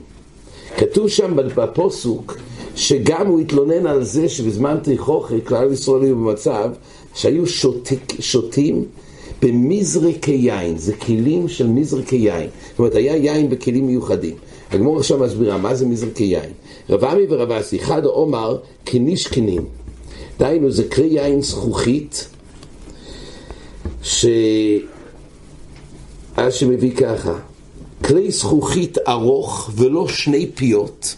כתוב 0.77 1.07
שם 1.07 1.35
בפוסוק 1.55 2.37
שגם 2.75 3.27
הוא 3.27 3.39
התלונן 3.39 3.87
על 3.87 4.03
זה 4.03 4.29
שבזמן 4.29 4.77
תיכוכי 4.83 5.41
כלל 5.45 5.73
ישראל 5.73 6.01
היו 6.01 6.15
במצב 6.15 6.69
שהיו 7.13 7.47
שוטיק, 7.47 8.13
שותים 8.19 8.85
במזרקי 9.41 10.31
יין, 10.31 10.77
זה 10.77 10.93
כלים 10.93 11.47
של 11.47 11.67
מזרקי 11.67 12.15
יין. 12.15 12.49
זאת 12.69 12.79
אומרת, 12.79 12.95
היה 12.95 13.15
יין 13.15 13.49
בכלים 13.49 13.87
מיוחדים. 13.87 14.35
הגמור 14.71 14.97
עכשיו 14.97 15.17
מסבירה 15.17 15.57
מה 15.57 15.75
זה 15.75 15.85
מזרקי 15.85 16.23
יין. 16.23 16.49
רב 16.89 17.03
עמי 17.03 17.23
ורב 17.29 17.51
אסי, 17.51 17.77
אחד 17.77 18.05
אומר 18.05 18.57
כניש 18.85 19.27
כנים. 19.27 19.65
דהיינו, 20.39 20.71
זה 20.71 20.83
כלי 20.83 21.07
יין 21.07 21.41
זכוכית, 21.41 22.27
ש... 24.03 24.25
אז 26.37 26.53
שמביא 26.53 26.95
ככה, 26.95 27.33
כלי 28.03 28.31
זכוכית 28.31 28.97
ארוך 29.07 29.69
ולא 29.75 30.07
שני 30.07 30.51
פיות. 30.55 31.15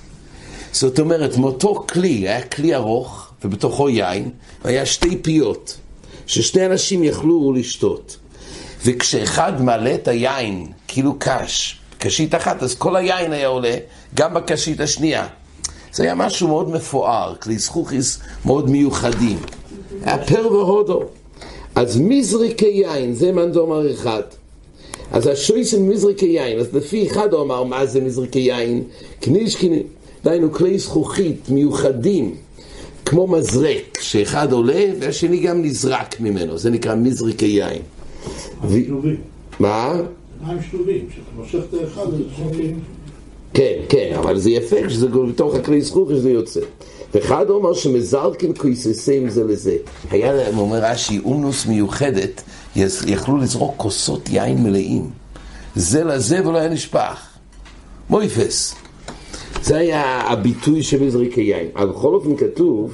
זאת 0.71 0.99
אומרת, 0.99 1.37
מאותו 1.37 1.85
כלי, 1.89 2.09
היה 2.09 2.41
כלי 2.41 2.75
ארוך 2.75 3.31
ובתוכו 3.43 3.89
יין, 3.89 4.29
והיה 4.65 4.85
שתי 4.85 5.17
פיות, 5.21 5.77
ששני 6.27 6.65
אנשים 6.65 7.03
יכלו 7.03 7.53
לשתות. 7.53 8.17
וכשאחד 8.85 9.61
מעלה 9.61 9.95
את 9.95 10.07
היין, 10.07 10.71
כאילו 10.87 11.15
קש, 11.19 11.79
קשית 11.97 12.35
אחת, 12.35 12.63
אז 12.63 12.75
כל 12.75 12.95
היין 12.95 13.33
היה 13.33 13.47
עולה, 13.47 13.75
גם 14.15 14.33
בקשית 14.33 14.79
השנייה. 14.79 15.27
זה 15.93 16.03
היה 16.03 16.15
משהו 16.15 16.47
מאוד 16.47 16.69
מפואר, 16.69 17.35
כלי 17.35 17.57
זכוכיס 17.57 18.19
מאוד 18.45 18.69
מיוחדים. 18.69 19.39
היה 20.03 20.17
פר 20.25 20.53
והודו. 20.53 21.03
אז 21.75 22.01
מזריקי 22.01 22.65
יין, 22.65 23.13
זה 23.13 23.31
מאן 23.31 23.51
דאמר 23.51 23.91
אחד. 23.93 24.21
אז 25.11 25.27
השויסן 25.27 25.89
מזריקי 25.89 26.25
יין, 26.25 26.59
אז 26.59 26.75
לפי 26.75 27.07
אחד 27.07 27.33
הוא 27.33 27.41
אמר 27.41 27.63
מה 27.63 27.85
זה 27.85 28.01
מזריקי 28.01 28.39
יין, 28.39 28.83
קנישקיני, 29.19 29.83
דהיינו 30.23 30.51
כלי 30.51 30.79
זכוכית 30.79 31.49
מיוחדים, 31.49 32.35
כמו 33.05 33.27
מזרק, 33.27 33.97
שאחד 34.01 34.51
עולה 34.51 34.85
והשני 34.99 35.39
גם 35.39 35.61
נזרק 35.61 36.21
ממנו, 36.21 36.57
זה 36.57 36.69
נקרא 36.69 36.95
מזריקי 36.95 37.45
יין. 37.45 37.81
מה? 39.59 40.01
מים 40.47 40.57
שלובים, 40.71 41.07
שאתה 41.09 41.21
מושך 41.35 41.59
את 41.69 41.73
האחד, 41.73 42.07
כן, 43.59 43.79
כן, 43.89 44.15
אבל 44.19 44.39
זה 44.39 44.49
יפה 44.49 44.87
כשזה 44.87 45.07
בתוך 45.07 45.55
הכלי 45.55 45.81
זכוכית 45.81 46.17
שזה 46.17 46.29
יוצא. 46.29 46.59
ואחד 47.13 47.49
אומר 47.49 47.73
שמזרקין 47.73 48.53
כויססים 48.57 49.29
זה 49.29 49.43
לזה. 49.43 49.77
היה 50.11 50.33
להם, 50.33 50.57
אומר 50.57 50.77
רש"י, 50.83 51.19
אומנוס 51.25 51.65
מיוחדת, 51.65 52.41
יכלו 53.07 53.37
לזרוק 53.37 53.73
כוסות 53.77 54.29
יין 54.29 54.63
מלאים. 54.63 55.09
זה 55.75 56.03
לזה 56.03 56.47
ולא 56.47 56.57
היה 56.57 56.69
נשפך. 56.69 57.27
מויפס. 58.09 58.75
זה 59.63 59.77
היה 59.77 60.21
הביטוי 60.21 60.83
של 60.83 61.03
מזריקי 61.03 61.41
יין. 61.41 61.67
אבל 61.75 61.89
בכל 61.89 62.13
אופן 62.13 62.35
כתוב 62.37 62.93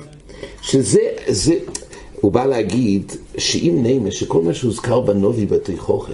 שזה, 0.61 1.01
זה, 1.27 1.55
הוא 2.21 2.31
בא 2.31 2.45
להגיד 2.45 3.11
שאם 3.37 3.79
נעימה, 3.81 4.11
שכל 4.11 4.41
מה 4.41 4.53
שהוזכר 4.53 4.99
בנובי 4.99 5.45
בתיכוכה, 5.45 6.13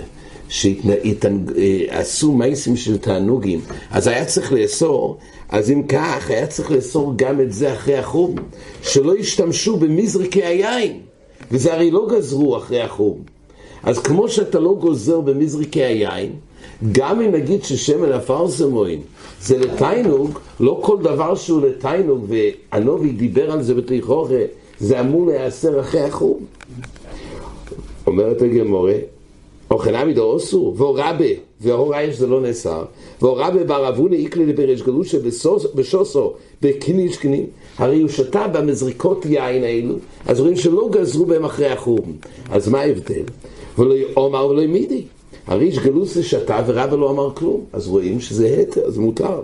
שעשו 0.52 2.32
מייסים 2.32 2.76
של 2.76 2.98
תענוגים, 2.98 3.60
אז 3.92 4.08
היה 4.08 4.26
צריך 4.26 4.54
לאסור, 4.54 5.18
אז 5.50 5.72
אם 5.72 5.84
כך, 5.88 6.30
היה 6.30 6.48
צריך 6.48 6.72
לאסור 6.72 7.14
גם 7.16 7.42
את 7.42 7.54
זה 7.54 7.74
אחרי 7.74 7.98
החום, 7.98 8.36
שלא 8.82 9.18
ישתמשו 9.18 9.78
במזרקי 9.78 10.44
היין, 10.44 11.00
וזה 11.52 11.74
הרי 11.74 11.92
לא 11.92 12.08
גזרו 12.12 12.58
אחרי 12.58 12.82
החום. 12.82 13.18
אז 13.84 14.00
כמו 14.00 14.30
שאתה 14.30 14.60
לא 14.60 14.76
גוזר 14.80 15.22
במזרקי 15.22 15.84
היין, 15.84 16.32
גם 16.92 17.22
אם 17.22 17.32
נגיד 17.32 17.64
ששמן 17.64 18.12
הפרסמוין 18.12 19.00
זה 19.42 19.58
לתיינוג, 19.58 20.40
לא 20.60 20.80
כל 20.84 20.98
דבר 21.02 21.36
שהוא 21.36 21.62
לתיינוג, 21.62 22.26
והנובי 22.28 23.10
דיבר 23.10 23.52
על 23.52 23.62
זה 23.62 23.74
בתיכוכה, 23.74 24.34
זה 24.80 25.00
אמור 25.00 25.28
להיאסר 25.28 25.80
אחרי 25.80 26.02
החום. 26.02 26.40
אומרת 28.08 28.42
הגמורה, 28.42 28.94
אוכל 29.72 29.96
עמידו 29.96 30.24
אוסו, 30.24 30.74
והורבה, 30.78 31.26
והוראה 31.62 32.04
יש 32.04 32.16
זה 32.18 32.28
לא 32.28 32.42
נאסר, 32.42 32.84
והורבה 33.22 33.64
בערבונה 33.64 34.16
איקלי 34.16 34.46
לבריש 34.46 34.82
גלושה 34.82 35.18
בשוסו, 35.76 36.34
בקנישקנים, 36.62 37.46
הרי 37.78 38.02
הוא 38.02 38.10
שתה 38.10 38.48
במזריקות 38.48 39.26
יין 39.26 39.64
האלו, 39.64 39.96
אז 40.26 40.40
רואים 40.40 40.56
שלא 40.56 40.90
גזרו 40.92 41.26
בהם 41.26 41.46
אחרי 41.46 41.68
החורבן. 41.68 42.12
אז 42.52 42.68
מה 42.68 42.80
ההבדל? 42.80 43.24
ולא 43.78 43.96
אומר 44.18 44.48
ולא 44.48 44.68
מידי. 44.68 45.04
הרי 45.48 45.66
איש 45.66 45.80
גלוסה 45.80 46.24
שתה 46.24 46.64
ורבא 46.68 46.98
לא 46.98 47.10
אמר 47.10 47.34
כלום, 47.34 47.62
אז 47.74 47.88
רואים 47.88 48.20
שזה 48.20 48.46
היתר, 48.46 48.90
זה 48.90 49.02
מותר. 49.02 49.42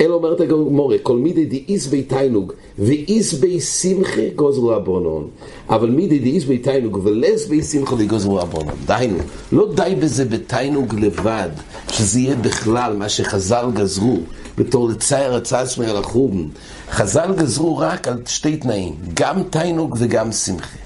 אלא 0.00 0.14
אומרת 0.14 0.40
הגמורה, 0.40 0.96
כל 1.02 1.16
מידי 1.16 1.44
דאיס 1.44 1.86
בי 1.86 2.02
תיינוג 2.02 2.52
ואיס 2.78 3.32
בי 3.32 3.60
שמחה 3.60 4.22
גוזרו 4.36 4.72
הבונון. 4.72 5.28
אבל 5.68 5.90
מידי 5.90 6.18
דאיס 6.18 6.44
בי 6.44 6.58
תיינוג 6.58 7.00
ולס 7.02 7.46
בי 7.46 7.62
שמחה 7.62 7.94
וגוזרו 7.98 8.40
הבונון. 8.40 8.74
דהיינו, 8.86 9.18
לא 9.52 9.68
די 9.74 9.94
בזה 10.00 10.24
בתיינוג 10.24 10.94
לבד, 10.94 11.48
שזה 11.92 12.20
יהיה 12.20 12.36
בכלל 12.36 12.96
מה 12.96 13.08
שחז"ל 13.08 13.66
גזרו 13.74 14.18
בתור 14.58 14.88
לצייר 14.88 15.34
הצעצמי 15.34 15.86
על 15.86 15.96
החום. 15.96 16.48
חז"ל 16.90 17.34
גזרו 17.36 17.78
רק 17.78 18.08
על 18.08 18.22
שתי 18.26 18.56
תנאים, 18.56 18.94
גם 19.14 19.42
תיינוג 19.42 19.96
וגם 19.98 20.32
שמחה. 20.32 20.76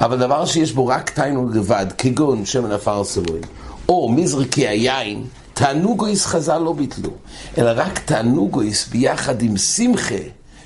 אבל 0.00 0.18
דבר 0.18 0.46
שיש 0.46 0.72
בו 0.72 0.86
רק 0.86 1.10
תיינוג 1.10 1.56
לבד, 1.56 1.86
כגון 1.98 2.44
שמן 2.44 2.72
עפר 2.72 3.04
סמוי, 3.04 3.40
או 3.88 4.12
מזרקי 4.12 4.68
היין, 4.68 5.24
תענוגויס 5.54 6.26
חז"ל 6.26 6.58
לא 6.58 6.72
ביטלו, 6.72 7.10
אלא 7.58 7.70
רק 7.76 7.98
תענוגויס 7.98 8.88
ביחד 8.88 9.42
עם 9.42 9.56
שמחה, 9.56 10.14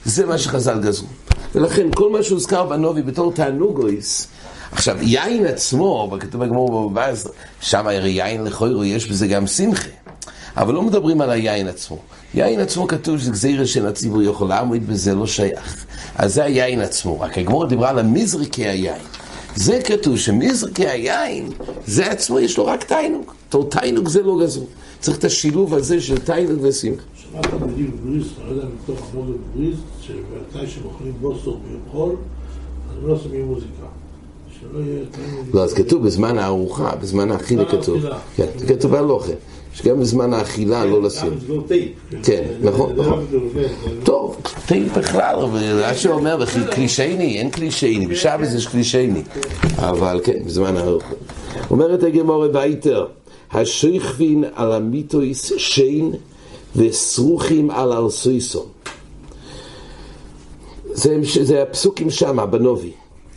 זה 0.04 0.26
מה 0.26 0.38
שחז"ל 0.38 0.80
גזרו. 0.80 1.09
ולכן 1.54 1.87
כל 1.95 2.12
מה 2.12 2.23
שהוזכר 2.23 2.64
בנובי 2.64 3.02
בתור 3.02 3.33
תענוגויס, 3.33 4.28
עכשיו 4.73 4.97
יין 5.00 5.47
עצמו, 5.47 6.11
בכתוב 6.11 6.45
בגמור 6.45 6.90
בבא 6.90 7.12
שם 7.61 7.87
הרי 7.87 8.11
יין 8.11 8.45
לכוירו, 8.45 8.85
יש 8.85 9.07
בזה 9.07 9.26
גם 9.26 9.47
שמחה. 9.47 9.88
אבל 10.57 10.75
לא 10.75 10.83
מדברים 10.83 11.21
על 11.21 11.30
היין 11.30 11.68
עצמו. 11.68 11.99
יין 12.35 12.61
עצמו 12.61 12.87
כתוב 12.87 13.18
שזה 13.18 13.30
גזירה 13.30 13.66
של 13.66 13.87
הציבור 13.87 14.23
יכול 14.23 14.49
לעמוד 14.49 14.87
בזה, 14.87 15.14
לא 15.14 15.26
שייך. 15.26 15.87
אז 16.14 16.35
זה 16.35 16.45
היין 16.45 16.80
עצמו. 16.80 17.21
רק 17.21 17.38
הגמור 17.38 17.66
דיברה 17.66 17.90
על 17.90 17.99
המזרקי 17.99 18.66
היין. 18.66 19.02
זה 19.59 19.81
כתוב 19.85 20.17
שמזרקי 20.17 20.87
היין, 20.87 21.50
זה 21.87 22.11
עצמו 22.11 22.41
יש 22.41 22.59
לו 22.59 22.67
רק 22.67 22.85
תיינוג. 22.85 23.33
תור 23.49 23.71
תיינוג 23.71 24.09
זה 24.09 24.23
לא 24.23 24.38
גזרו. 24.43 24.67
צריך 25.00 25.19
את 25.19 25.25
השילוב 25.25 25.75
הזה 25.75 26.00
של 26.00 26.19
תיינוג 26.19 26.59
ושמחה. 26.62 27.03
שמעת 27.15 27.55
בדיוק 27.55 27.95
בריז, 28.05 28.27
אני 28.38 28.47
לא 28.47 28.55
יודע 28.55 28.69
מתוך 28.83 29.09
המודל 29.12 29.33
בריז, 29.55 29.77
שמתי 30.00 30.67
שמוכנים 30.67 31.12
בוסר 31.21 31.50
ביום 31.50 31.81
חול, 31.91 32.17
אז 32.91 33.05
לא 33.05 33.19
שמים 33.19 33.45
מוזיקה. 33.45 33.87
לא, 35.55 35.65
אז 35.65 35.75
כתוב 35.75 36.07
בזמן 36.07 36.38
הארוחה, 36.38 36.97
בזמן 36.97 37.31
האכילה 37.31 37.65
כתוב. 37.65 38.03
כן, 38.37 38.47
כתוב 38.69 38.91
בהלוכה. 38.91 39.33
שגם 39.78 40.00
בזמן 40.00 40.32
האכילה 40.32 40.85
לא 40.85 41.02
לשים. 41.02 41.32
כן, 42.23 42.44
נכון, 42.62 42.92
נכון. 42.97 43.26
טוב, 44.04 44.37
טייפ 44.66 44.99
בכלל, 44.99 45.37
מה 45.80 45.94
שאומר, 45.94 46.44
קלישייני, 46.70 47.38
אין 47.38 47.50
קלישייני, 47.50 48.06
בשבת 48.06 48.49
יש 48.56 48.66
קלישייני. 48.66 49.23
אבל 49.76 50.20
כן, 50.25 50.44
בזמן 50.47 50.76
הארוחה. 50.76 51.14
אומרת 51.70 52.02
הגמורה 52.02 52.49
בייטר, 52.49 53.06
השוכבים 53.52 54.45
על 54.54 54.73
מיטות 54.73 55.52
שן 55.57 56.12
וסרוחים 56.76 57.71
על 57.70 57.92
ערשותם. 57.93 58.67
זה, 60.92 61.16
זה 61.42 61.62
הפסוקים 61.62 62.11
שמה, 62.11 62.47
בנובי. 62.47 62.92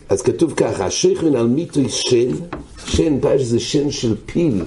אז 0.10 0.22
כתוב 0.22 0.54
ככה, 0.54 0.86
השכבין 0.86 1.36
על 1.36 1.48
מיתויס 1.48 1.94
שיין, 1.94 2.36
שיין, 2.86 3.20
פרש 3.22 3.42
זה 3.42 3.60
שיין 3.60 3.92
של 3.92 4.16
פיל. 4.26 4.64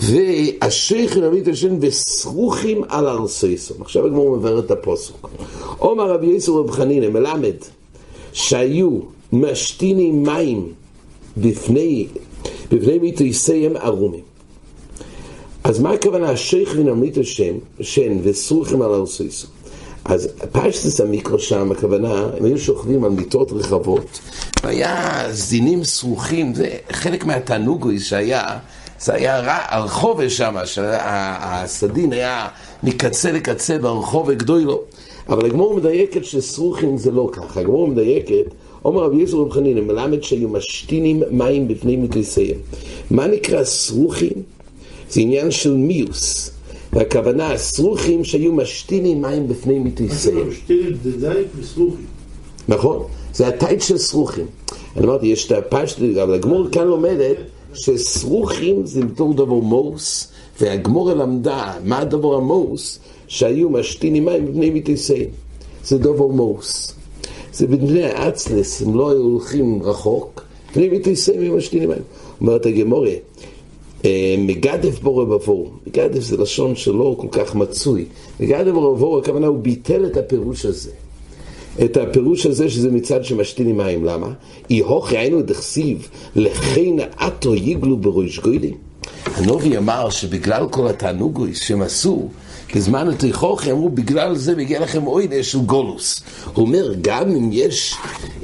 והשייכן 0.00 1.22
עמית 1.24 1.48
השם 1.48 1.76
וסרוכים 1.80 2.82
על 2.88 3.08
ארסייסון. 3.08 3.76
עכשיו 3.80 4.06
הגמור 4.06 4.36
מבאר 4.36 4.58
את 4.58 4.70
הפוסוק. 4.70 5.30
עומר 5.78 6.10
רבי 6.10 6.26
יסר 6.26 6.52
רב 6.52 6.70
חנינא 6.70 7.08
מלמד 7.08 7.56
שהיו 8.32 8.98
משתינים 9.32 10.22
מים 10.22 10.72
בפני, 11.36 12.06
בפני 12.70 12.98
מיתויסיהם 12.98 13.76
ערומים. 13.76 14.24
אז 15.64 15.80
מה 15.80 15.90
הכוונה 15.90 16.30
השייכן 16.30 16.88
עמית 16.88 17.18
השם, 17.18 17.54
שן 17.80 18.18
וסרוכים 18.22 18.82
על 18.82 18.90
ארסייסון? 18.94 19.50
אז 20.04 20.28
פשטס 20.52 21.00
המיקרו 21.00 21.38
שם, 21.38 21.72
הכוונה, 21.72 22.28
הם 22.38 22.44
היו 22.44 22.58
שוכבים 22.58 23.04
על 23.04 23.10
מיטות 23.10 23.52
רחבות, 23.52 24.20
והיה 24.62 25.24
זינים 25.30 25.84
סרוכים, 25.84 26.54
זה 26.54 26.76
חלק 26.92 27.24
מהתענוגוי 27.24 28.00
שהיה 28.00 28.58
זה 29.00 29.14
היה 29.14 29.40
רע, 29.40 29.58
הרחוב 29.68 30.28
שם, 30.28 30.56
שהסדין 30.64 32.12
היה 32.12 32.48
מקצה 32.82 33.32
לקצה 33.32 33.78
ברחוב 33.78 34.30
הגדולו. 34.30 34.82
אבל 35.28 35.46
הגמור 35.46 35.74
מדייקת 35.74 36.24
שסרוכים 36.24 36.98
זה 36.98 37.10
לא 37.10 37.28
ככה, 37.32 37.60
הגמור 37.60 37.88
מדייקת, 37.88 38.54
אומר 38.84 39.02
רבי 39.02 39.22
יזר 39.22 39.36
רב 39.36 39.50
חנינא, 39.52 39.80
מלמד 39.80 40.22
שהיו 40.22 40.48
משתינים 40.48 41.22
מים 41.30 41.68
בפני 41.68 41.96
מתריסיהם. 41.96 42.58
מה 43.10 43.26
נקרא 43.26 43.64
סרוכים? 43.64 44.42
זה 45.10 45.20
עניין 45.20 45.50
של 45.50 45.74
מיוס. 45.74 46.50
והכוונה, 46.92 47.52
הסרוכים 47.52 48.24
שהיו 48.24 48.52
משתינים 48.52 49.22
מים 49.22 49.48
בפני 49.48 49.78
מתריסיהם. 49.78 50.48
נכון, 52.68 53.02
זה 53.32 53.46
הטייט 53.48 53.80
של 53.80 53.98
סרוכים. 53.98 54.46
אני 54.96 55.06
אמרתי, 55.06 55.26
יש 55.26 55.46
את 55.46 55.52
הפשט, 55.52 55.98
אבל 56.22 56.34
הגמור 56.34 56.66
כאן 56.72 56.86
לומדת 56.86 57.36
שסרוכים 57.76 58.86
זה 58.86 59.04
בתור 59.04 59.34
דבר 59.34 59.54
מוס, 59.54 60.32
והגמורה 60.60 61.14
למדה 61.14 61.74
מה 61.84 61.98
הדבר 61.98 62.34
המוס, 62.34 62.98
שהיו 63.28 63.70
משתינים 63.70 64.24
מים 64.24 64.46
בבני 64.46 64.70
מתיסאים. 64.70 65.28
זה 65.84 65.98
דבר 65.98 66.26
מוס. 66.26 66.94
זה 67.52 67.66
בבני 67.66 68.04
האצלס, 68.04 68.82
הם 68.82 68.94
לא 68.94 69.10
היו 69.10 69.20
הולכים 69.20 69.82
רחוק, 69.82 70.42
בני 70.76 70.88
מתיסאים 70.88 71.42
הם 71.42 71.56
משתינים 71.56 71.88
מים. 71.88 72.02
אומרת 72.40 72.66
הגמורה, 72.66 73.10
אה, 74.04 74.34
מגדף 74.38 74.98
בורא 75.02 75.24
בבור, 75.24 75.70
מגדף 75.86 76.20
זה 76.20 76.36
לשון 76.36 76.76
שלא 76.76 77.16
כל 77.18 77.28
כך 77.30 77.54
מצוי, 77.54 78.04
מגדף 78.40 78.72
בורא 78.72 78.94
בבור, 78.94 79.18
הכוונה 79.18 79.46
הוא 79.46 79.58
ביטל 79.58 80.06
את 80.06 80.16
הפירוש 80.16 80.66
הזה. 80.66 80.90
את 81.84 81.96
הפירוש 81.96 82.46
הזה 82.46 82.70
שזה 82.70 82.90
מצד 82.90 83.24
שמשתינים 83.24 83.76
מים, 83.76 84.04
למה? 84.04 84.32
אי 84.70 84.78
הוכי 84.78 85.18
היינו 85.18 85.42
דכסיב 85.42 86.08
לכן 86.36 86.96
עטו 87.16 87.54
יגלו 87.54 87.96
בראש 87.96 88.38
גוילי. 88.38 88.72
הנובי 89.34 89.76
אמר 89.76 90.10
שבגלל 90.10 90.66
כל 90.70 90.88
התענוגויס 90.88 91.60
שהם 91.60 91.82
עשו, 91.82 92.28
בזמן 92.74 93.08
התיכוכי 93.08 93.72
אמרו 93.72 93.88
בגלל 93.88 94.36
זה 94.36 94.56
מגיע 94.56 94.80
לכם 94.80 95.06
אוידה 95.06 95.42
של 95.42 95.58
גולוס. 95.58 96.22
הוא 96.54 96.66
אומר 96.66 96.94
גם 97.00 97.30
אם 97.30 97.48
יש, 97.52 97.94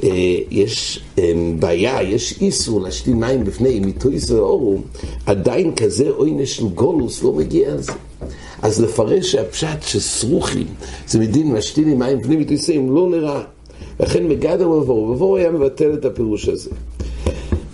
אה, 0.02 0.08
יש 0.50 1.00
אה, 1.18 1.32
בעיה, 1.58 2.02
יש 2.02 2.34
איסור 2.40 2.80
להשתין 2.80 3.20
מים 3.20 3.44
בפני 3.44 3.80
מיתויס 3.80 4.30
ואורו, 4.30 4.78
עדיין 5.26 5.74
כזה 5.74 6.10
אוינה 6.10 6.46
של 6.46 6.68
גולוס 6.68 7.22
לא 7.22 7.32
מגיע 7.32 7.72
על 7.72 7.82
זה. 7.82 7.92
אז 8.62 8.82
לפרש 8.82 9.32
שהפשט 9.32 9.82
שסרוכים 9.82 10.66
זה 11.06 11.18
מדין 11.18 11.52
משתינים 11.52 11.98
מים 11.98 12.22
פנים 12.22 12.40
מתיסים 12.40 12.94
לא 12.94 13.08
נראה. 13.08 13.42
לכן 14.00 14.28
מגדר 14.28 14.70
ובבור, 14.70 14.98
ובבור 14.98 15.36
היה 15.36 15.50
מבטל 15.50 15.94
את 15.94 16.04
הפירוש 16.04 16.48
הזה. 16.48 16.70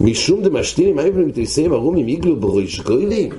משום 0.00 0.42
דמשתינים 0.42 0.96
מים 0.96 1.12
פנים 1.12 1.28
מתיסים 1.28 1.72
ארומים 1.72 2.08
יגלו 2.08 2.36
בראש 2.36 2.80
גוילים. 2.80 3.30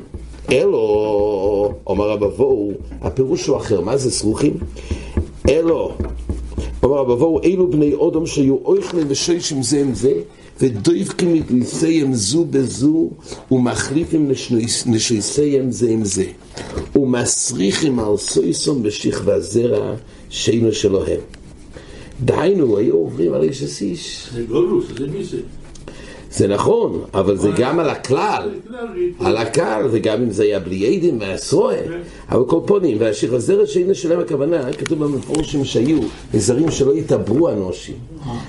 אלו, 0.52 1.74
אומר 1.88 2.12
הבבור, 2.12 2.74
הפירוש 3.02 3.48
הוא 3.48 3.58
אחר, 3.58 3.82
מה 3.82 3.98
זה 3.98 4.12
סרוכים? 4.12 4.54
אלו, 5.50 5.92
אומר 6.84 7.00
הבבור, 7.00 7.42
אלו 7.44 7.68
בני 7.68 7.94
אודום 7.94 8.26
שהיו 8.26 8.58
אויכלים 8.66 9.08
ושוישים 9.10 9.64
זה 9.64 9.82
עם 9.82 9.94
זה, 9.94 10.14
ודויבקים 10.62 11.34
מתניסיהם 11.34 12.14
זו 12.14 12.46
בזו, 12.46 13.10
ומחליפים 13.52 14.32
נשויסיהם 14.86 15.72
זה 15.72 15.90
עם 15.90 16.06
זה. 16.06 16.26
ומסריחים 16.96 18.00
על 18.00 18.18
סויסום 18.18 18.84
בשכבה 18.84 19.40
זרע 19.40 19.96
שאינו 20.30 20.74
שלהם. 20.74 21.22
דהיינו, 22.26 22.78
היו 22.78 22.96
עוברים 22.96 23.34
על 23.34 23.44
איש 23.44 23.64
הסיש. 23.64 24.30
זה 24.34 24.44
גולוס, 24.44 24.86
זה 24.98 25.08
מי 25.08 25.24
זה? 25.24 25.38
זה 26.32 26.48
נכון, 26.48 27.02
אבל 27.14 27.38
זה 27.38 27.50
גם 27.58 27.80
על 27.80 27.90
הכלל, 27.90 28.50
על 29.20 29.38
הכלל, 29.38 29.88
וגם 29.92 30.22
אם 30.22 30.32
זה 30.32 30.44
היה 30.44 30.60
בלי 30.60 30.98
עדים 30.98 31.20
והסרוער, 31.22 31.84
אבל 32.30 32.46
כל 32.48 32.60
פונים, 32.66 32.98
והשכבה 33.00 33.40
זרע 33.40 33.66
שאינו 33.66 33.96
שלהם 33.96 34.20
הכוונה, 34.20 34.74
כתוב 34.74 35.04
במפורשים 35.04 35.66
שהיו 35.66 36.00
נזרים 36.34 36.72
שלא 36.72 36.96
יתעברו 36.96 37.50
אנושים. 37.50 37.96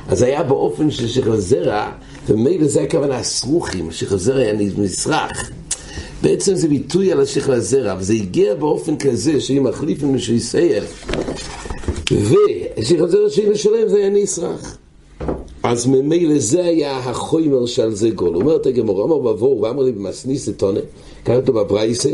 אז 0.08 0.22
היה 0.22 0.42
באופן 0.42 0.90
של 0.90 1.08
שכבה 1.08 1.40
זרע, 1.40 1.90
ומילא 2.28 2.66
זה 2.66 2.82
הכוונה 2.82 3.16
הסרוכים, 3.16 3.90
שכבה 3.90 4.16
זרע 4.16 4.38
היה 4.38 4.52
נזרח. 4.52 5.50
בעצם 6.22 6.54
זה 6.54 6.68
ביטוי 6.68 7.12
על 7.12 7.20
השכלה 7.20 7.56
הזרע, 7.56 7.94
וזה 7.98 8.12
הגיע 8.12 8.54
באופן 8.54 8.96
כזה 8.96 9.40
שאם 9.40 9.64
מחליפים 9.64 10.12
מישהו 10.12 10.34
יסייל, 10.34 10.84
ושכלה 12.12 13.06
זרע 13.06 13.30
שאין 13.30 13.50
לשלם 13.50 13.88
זה 13.88 13.96
היה 13.96 14.10
נסרח. 14.10 14.79
אז 15.62 15.86
ממילא 15.86 16.38
זה 16.38 16.64
היה 16.64 16.98
החומר 16.98 17.66
שעל 17.66 17.94
זה 17.94 18.10
גול. 18.10 18.36
אומרת 18.36 18.66
הגמור, 18.66 19.04
אמר 19.04 19.18
בבור 19.18 19.60
ואמר 19.60 19.82
לי 19.82 19.92
במסניס 19.92 20.48
לטונה, 20.48 20.80
קרא 21.24 21.36
אותו 21.36 21.52
בברייסה, 21.52 22.10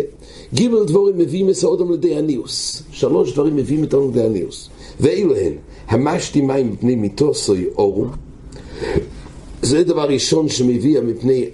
גימל 0.55 0.85
דבורים 0.85 1.19
מביאים 1.19 1.51
את 1.51 1.55
האודם 1.63 1.93
לדיאניוס. 1.93 2.83
שלוש 2.91 3.33
דברים 3.33 3.57
מביאים 3.57 3.85
את 3.85 3.95
האודם 3.95 4.11
לדיאניוס. 4.11 4.69
ואילו 5.01 5.37
הן, 5.37 5.53
המשתי 5.89 6.41
מים 6.41 6.71
מפני 6.73 6.95
מיתוסוי 6.95 7.67
אורו, 7.79 8.07
זה 9.63 9.85
דבר 9.85 10.09
ראשון 10.09 10.49
שמביא 10.49 11.01
מפני 11.01 11.45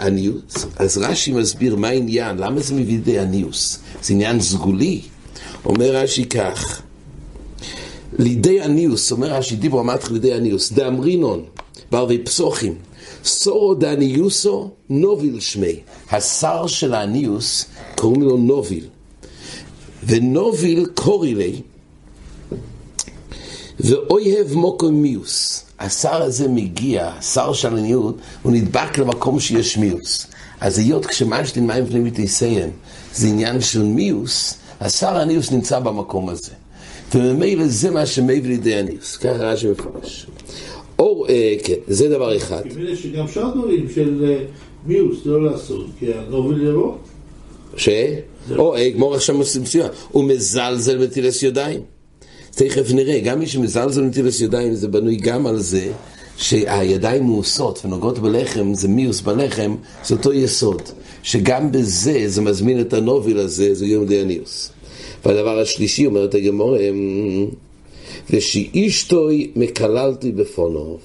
עניוס. 0.00 0.66
אז 0.76 0.98
רש"י 0.98 1.32
מסביר 1.32 1.76
מה 1.76 1.88
העניין, 1.88 2.36
למה 2.36 2.60
זה 2.60 2.74
מביא 2.74 2.94
לידי 2.94 3.18
עניוס? 3.18 3.78
זה 4.02 4.14
עניין 4.14 4.40
סגולי. 4.40 5.00
אומר 5.64 5.96
רש"י 5.96 6.24
כך, 6.24 6.82
לידי 8.18 8.60
הניוס, 8.60 9.12
אומר 9.12 9.32
רש"י 9.32 9.56
דיברו 9.56 9.80
אמרת 9.80 10.10
לידי 10.10 10.34
הניוס, 10.34 10.72
דאמרינון, 10.72 11.44
בערבי 11.90 12.18
פסוחים, 12.18 12.74
סורו 13.24 13.74
דניוסו 13.74 14.70
נוביל 14.88 15.40
שמי. 15.40 15.80
השר 16.10 16.66
של 16.66 16.94
הניוס 16.94 17.66
קוראים 17.96 18.22
לו 18.22 18.36
נוביל. 18.36 18.84
ונוביל 20.06 20.86
קורי 20.94 21.34
לי, 21.34 21.60
ואויב 23.80 24.54
מוקו 24.54 24.90
מיוס. 24.90 25.64
השר 25.78 26.22
הזה 26.22 26.48
מגיע, 26.48 27.12
שר 27.20 27.52
של 27.52 27.76
הניוס, 27.76 28.14
הוא 28.42 28.52
נדבק 28.52 28.98
למקום 28.98 29.40
שיש 29.40 29.76
מיוס. 29.76 30.26
אז 30.60 30.78
היות 30.78 31.06
כשמשתין 31.06 31.66
מים 31.66 31.86
פנימית 31.86 32.18
יסיים, 32.18 32.70
זה 33.14 33.26
עניין 33.28 33.60
של 33.60 33.82
מיוס, 33.82 34.54
השר 34.80 35.16
הניוס 35.16 35.50
נמצא 35.50 35.80
במקום 35.80 36.28
הזה. 36.28 36.52
וממילא 37.14 37.66
זה 37.66 37.90
מה 37.90 38.06
שמביא 38.06 38.42
לידי 38.42 38.74
הניוס, 38.74 39.16
ככה 39.16 39.30
רש"י 39.30 39.66
מפרש. 39.70 40.26
או, 40.98 41.26
אה, 41.28 41.54
כן, 41.64 41.74
זה 41.86 42.08
דבר 42.08 42.36
אחד. 42.36 42.62
שגם 42.94 43.28
שאר 43.28 43.50
דברים 43.54 43.86
של 43.94 44.24
אה, 44.24 44.44
מיוס 44.86 45.18
לא 45.24 45.50
לעשות, 45.50 45.86
כי 45.98 46.14
הנובל 46.14 46.66
יבוא. 46.66 46.94
ש? 47.76 47.88
או, 48.56 48.76
אה, 48.76 48.90
גמור 48.90 49.14
עכשיו 49.14 49.38
מצוין, 49.38 49.88
הוא 50.08 50.24
מזלזל 50.24 51.06
בטילס 51.06 51.42
ידיים. 51.42 51.80
תכף 52.50 52.92
נראה, 52.92 53.20
גם 53.20 53.38
מי 53.38 53.46
שמזלזל 53.46 54.08
בטילס 54.08 54.40
ידיים 54.40 54.74
זה 54.74 54.88
בנוי 54.88 55.16
גם 55.16 55.46
על 55.46 55.58
זה 55.58 55.92
שהידיים 56.36 57.24
מעושות 57.24 57.80
ונוגעות 57.84 58.18
בלחם, 58.18 58.74
זה 58.74 58.88
מיוס 58.88 59.20
בלחם, 59.20 59.76
זה 60.04 60.14
אותו 60.14 60.32
יסוד. 60.32 60.82
שגם 61.22 61.72
בזה 61.72 62.22
זה 62.26 62.42
מזמין 62.42 62.80
את 62.80 62.92
הנוביל 62.92 63.38
הזה, 63.38 63.74
זה 63.74 63.86
יום 63.86 64.06
די 64.06 64.20
הניוס. 64.20 64.70
והדבר 65.24 65.58
השלישי, 65.58 66.06
אומרת 66.06 66.34
הגמור, 66.34 66.76
ושאישתוי 68.30 69.50
מקללתי 69.56 70.32
בפונוב. 70.32 71.00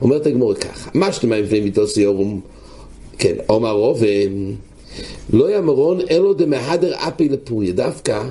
אומרת 0.00 0.26
הגמור 0.26 0.54
ככה, 0.54 0.90
מה 0.94 1.12
שאתם 1.12 1.32
לפני 1.32 1.60
מיתוס 1.60 1.96
יורום, 1.96 2.40
כן, 3.18 3.34
אומר 3.48 3.72
רובם, 3.72 4.54
לא 5.32 5.54
יאמרון 5.54 6.00
אלו 6.10 6.34
דמהדר 6.34 6.94
אפי 6.94 7.28
לפוריה, 7.28 7.72
דווקא 7.72 8.28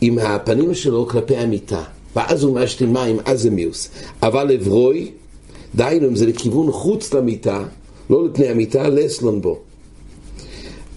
עם 0.00 0.18
הפנים 0.18 0.74
שלו 0.74 1.06
כלפי 1.06 1.36
המיטה. 1.36 1.82
ואז 2.16 2.42
הוא 2.42 2.54
משתי 2.54 2.86
מים, 2.86 3.16
אז 3.24 3.42
זה 3.42 3.50
מיוס. 3.50 3.88
אבל 4.22 4.52
אברוי, 4.52 5.10
דהיינו 5.74 6.08
אם 6.08 6.16
זה 6.16 6.26
לכיוון 6.26 6.72
חוץ 6.72 7.14
למיטה, 7.14 7.64
לא 8.10 8.28
לפני 8.28 8.48
המיטה, 8.48 8.88
לסלון 8.88 9.40
בו. 9.40 9.58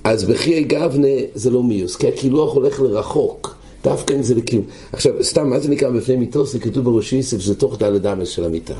אז 0.03 0.25
בחיי 0.25 0.63
גבנה 0.63 1.08
זה 1.34 1.49
לא 1.49 1.63
מיוס, 1.63 1.95
כי 1.95 2.08
הקילוח 2.08 2.53
הולך 2.53 2.79
לרחוק, 2.79 3.55
דווקא 3.83 4.13
אם 4.13 4.23
זה 4.23 4.35
לכיוון. 4.35 4.65
עכשיו, 4.93 5.13
סתם, 5.23 5.49
מה 5.49 5.59
זה 5.59 5.69
נקרא 5.69 5.89
בפני 5.89 6.15
מיתו? 6.15 6.45
זה 6.45 6.59
כתוב 6.59 6.85
בראשי 6.85 7.15
יוסף 7.15 7.39
שזה 7.39 7.55
תוך 7.55 7.77
דלת 7.77 8.05
אמס 8.05 8.27
של 8.27 8.45
המיטה. 8.45 8.73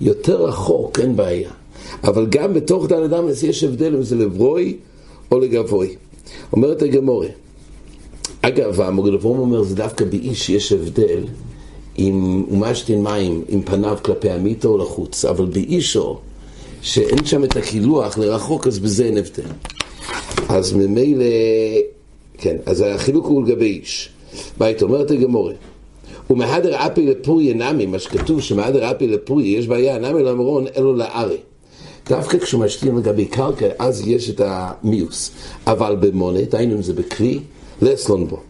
יותר 0.00 0.44
רחוק, 0.44 1.00
אין 1.00 1.16
בעיה. 1.16 1.50
אבל 2.04 2.26
גם 2.26 2.54
בתוך 2.54 2.86
דלת 2.88 3.12
אמס 3.12 3.42
יש 3.42 3.64
הבדל 3.64 3.94
אם 3.94 4.02
זה 4.02 4.16
לברוי 4.16 4.76
או 5.32 5.40
לגבוי. 5.40 5.96
אומרת 6.52 6.82
הגמורה, 6.82 7.28
אגב, 8.42 8.80
המוגלבום 8.80 9.38
אומר 9.38 9.62
זה 9.62 9.74
דווקא 9.74 10.04
באיש 10.04 10.50
יש 10.50 10.72
הבדל 10.72 11.24
אם 11.98 12.44
הוא 12.48 12.58
משתין 12.58 13.02
מים 13.02 13.44
עם 13.48 13.62
פניו 13.62 13.98
כלפי 14.02 14.30
המיטה 14.30 14.68
או 14.68 14.78
לחוץ, 14.78 15.24
אבל 15.24 15.46
באישו, 15.46 16.18
שאין 16.82 17.24
שם 17.24 17.44
את 17.44 17.56
הקילוח 17.56 18.18
לרחוק, 18.18 18.66
אז 18.66 18.78
בזה 18.78 19.04
אין 19.04 19.16
הבדל. 19.16 19.50
אז 20.48 20.72
ממילא, 20.72 21.24
כן, 22.38 22.56
אז 22.66 22.84
החילוק 22.86 23.26
הוא 23.26 23.44
לגבי 23.46 23.80
איש. 23.80 24.10
בית 24.58 24.82
אומרת 24.82 25.10
הגמורה, 25.10 25.52
ומהדר 26.30 26.74
אפי 26.74 27.06
לפורי 27.06 27.54
נמי, 27.54 27.86
מה 27.86 27.98
שכתוב 27.98 28.40
שמהדר 28.40 28.90
אפי 28.90 29.06
לפורי 29.06 29.44
יש 29.44 29.66
בעיה, 29.66 29.98
נמי 29.98 30.22
למרון 30.22 30.64
אלו 30.76 30.96
לארי. 30.96 31.36
דווקא 32.08 32.38
כשמשתיעים 32.38 32.98
לגבי 32.98 33.24
קרקע, 33.24 33.66
אז 33.78 34.08
יש 34.08 34.30
את 34.30 34.40
המיוס. 34.44 35.30
אבל 35.66 35.96
במונה, 36.00 36.42
דהיינו 36.42 36.76
אם 36.76 36.82
זה 36.82 36.92
בכלי, 36.92 37.40
לסלון 37.82 38.26
בו. 38.26 38.40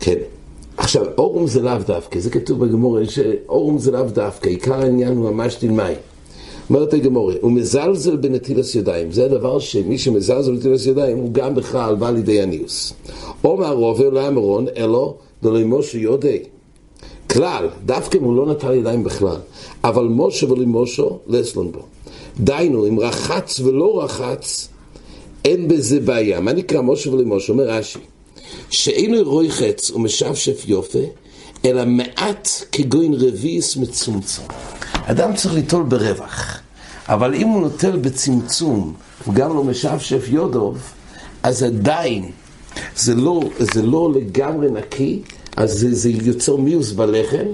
כן. 0.00 0.18
עכשיו, 0.76 1.06
אורום 1.18 1.46
זה 1.46 1.62
לאו 1.62 1.78
דווקא, 1.86 2.20
זה 2.20 2.30
כתוב 2.30 2.64
בגמורה, 2.64 3.06
שאורום 3.06 3.78
זה 3.78 3.90
לאו 3.90 4.04
דווקא, 4.04 4.48
עיקר 4.48 4.74
העניין 4.74 5.16
הוא 5.16 5.30
ממש 5.30 5.54
תלמי. 5.54 5.82
אומרת 6.70 6.94
הגמורה, 6.94 7.34
הוא 7.40 7.52
מזלזל 7.52 8.16
בנטילס 8.16 8.74
ידיים, 8.74 9.12
זה 9.12 9.24
הדבר 9.24 9.58
שמי 9.58 9.98
שמזלזל 9.98 10.52
בנטילס 10.52 10.86
ידיים 10.86 11.18
הוא 11.18 11.32
גם 11.32 11.54
בכלל 11.54 11.94
בא 11.94 12.10
לידי 12.10 12.42
הניוס. 12.42 12.92
אומר 13.44 13.72
רובר 13.72 14.10
לאמרון, 14.10 14.66
אלו 14.76 15.16
דלי 15.42 15.64
משה 15.64 15.98
יודעי. 15.98 16.38
כלל, 17.30 17.68
דווקא 17.86 18.18
אם 18.18 18.24
הוא 18.24 18.36
לא 18.36 18.46
נטל 18.46 18.74
ידיים 18.74 19.04
בכלל, 19.04 19.36
אבל 19.84 20.04
משה 20.10 20.52
ולמושו, 20.52 21.18
לסלון 21.26 21.72
בו. 21.72 21.80
דיינו, 22.40 22.88
אם 22.88 23.00
רחץ 23.00 23.60
ולא 23.60 24.02
רחץ, 24.04 24.68
אין 25.44 25.68
בזה 25.68 26.00
בעיה. 26.00 26.40
מה 26.40 26.52
נקרא 26.52 26.80
משה 26.80 27.10
ולמושו? 27.10 27.52
אומר 27.52 27.68
רש"י, 27.68 27.98
שאינו 28.70 29.30
רוי 29.30 29.50
חץ 29.50 29.90
ומשפשף 29.90 30.68
יופה, 30.68 30.98
אלא 31.64 31.84
מעט 31.86 32.48
כגוין 32.72 33.14
רביעיס 33.14 33.76
מצומצם. 33.76 34.42
אדם 34.92 35.34
צריך 35.34 35.54
ליטול 35.54 35.82
ברווח, 35.82 36.60
אבל 37.08 37.34
אם 37.34 37.48
הוא 37.48 37.60
נוטל 37.60 37.96
בצמצום, 37.96 38.94
וגם 39.28 39.56
לא 39.56 39.64
משפשף 39.64 40.24
יודוב, 40.28 40.78
אז 41.42 41.62
עדיין 41.62 42.30
זה 42.96 43.14
לא, 43.14 43.40
זה 43.58 43.82
לא 43.82 44.12
לגמרי 44.14 44.70
נקי, 44.70 45.22
אז 45.56 45.72
זה, 45.72 45.94
זה 45.94 46.10
יוצר 46.10 46.56
מיוס 46.56 46.92
בלחם, 46.92 47.46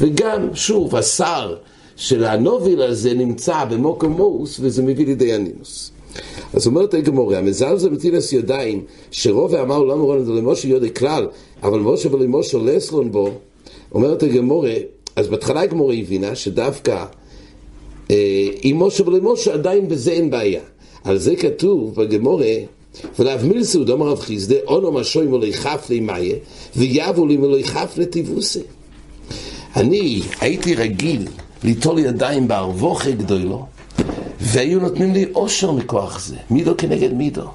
וגם, 0.00 0.54
שוב, 0.54 0.96
השר 0.96 1.56
של 1.96 2.24
הנוביל 2.24 2.82
הזה 2.82 3.14
נמצא 3.14 3.64
במוקו 3.64 4.08
מוס, 4.08 4.60
וזה 4.60 4.82
מביא 4.82 5.06
לידי 5.06 5.34
הנינוס. 5.34 5.90
אז 6.54 6.66
אומרת 6.66 6.94
הגמורה, 6.94 7.38
המזלזל 7.38 7.88
בתילס 7.88 8.32
ידיים, 8.32 8.84
שרוב 9.10 9.54
אמר 9.54 9.82
לא 9.82 9.92
אמרו 9.92 10.16
לנו 10.16 10.34
למשה 10.34 10.68
יודע 10.68 10.88
כלל, 10.88 11.26
אבל 11.62 11.80
משה 11.80 12.14
ולמשה 12.14 12.58
לסלון 12.58 13.12
בו, 13.12 13.30
אומרת 13.92 14.22
הגמורה, 14.22 14.74
אז 15.16 15.28
בהתחלה 15.28 15.60
הגמורה 15.60 15.94
הבינה 15.94 16.34
שדווקא 16.34 17.04
אה, 18.10 18.48
עם 18.62 18.82
משה 18.82 19.08
ולמשה 19.08 19.54
עדיין 19.54 19.88
בזה 19.88 20.10
אין 20.10 20.30
בעיה. 20.30 20.60
על 21.04 21.18
זה 21.18 21.36
כתוב 21.36 21.94
בגמורה, 21.94 22.54
ולאו 23.18 23.38
מילסו 23.42 23.84
דומר 23.84 24.08
רב 24.08 24.20
חיסדה, 24.20 24.56
אונו 24.66 24.92
משוי 24.92 25.26
מולי 25.26 25.52
חף 25.52 25.86
לי 25.90 26.00
מאיה, 26.00 26.36
ויבו 26.76 27.26
לי 27.26 27.36
מולי 27.36 27.64
חף 27.64 27.94
לטיבוסי. 27.96 28.60
אני 29.76 30.22
הייתי 30.40 30.74
רגיל 30.74 31.26
ליטול 31.64 31.98
ידיים 31.98 32.48
בערבוכי 32.48 33.12
גדולו, 33.12 33.66
והיו 34.52 34.80
נותנים 34.80 35.12
לי 35.12 35.26
אושר 35.34 35.72
מכוח 35.72 36.20
זה, 36.20 36.36
מידו 36.50 36.74
כנגד 36.78 37.12
מידו. 37.12 37.50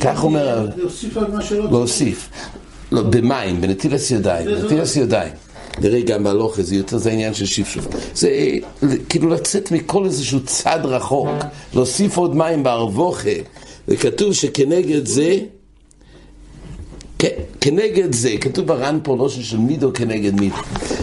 כך 0.00 0.24
אומר... 0.24 0.66
להוסיף 0.76 1.16
על 1.16 1.30
מה 1.32 1.42
שלא 1.42 1.64
להוסיף. 1.64 2.28
לא, 2.92 3.02
במים, 3.02 3.60
בנטילס 3.60 4.10
ידיים, 4.10 4.46
בנטילס 4.46 4.96
ידיים. 4.96 5.32
נראה 5.80 6.00
גם 6.00 6.24
בהלוכה, 6.24 6.62
זה 6.62 6.76
יותר 6.76 6.98
זה 6.98 7.10
העניין 7.10 7.34
של 7.34 7.46
שפשוף. 7.46 7.86
זה 8.14 8.30
כאילו 9.08 9.28
לצאת 9.28 9.72
מכל 9.72 10.04
איזשהו 10.04 10.40
צד 10.44 10.80
רחוק, 10.84 11.28
להוסיף 11.74 12.16
עוד 12.16 12.36
מים 12.36 12.62
בערבוכה, 12.62 13.30
וכתוב 13.88 14.32
שכנגד 14.32 15.06
זה, 15.06 15.38
כנגד 17.60 18.12
זה, 18.12 18.34
כתוב 18.40 18.66
ברן 18.66 18.98
פה 19.02 19.16
לא 19.16 19.28
של 19.28 19.58
מידו 19.58 19.90
כנגד 19.94 20.40
מידו. 20.40 20.56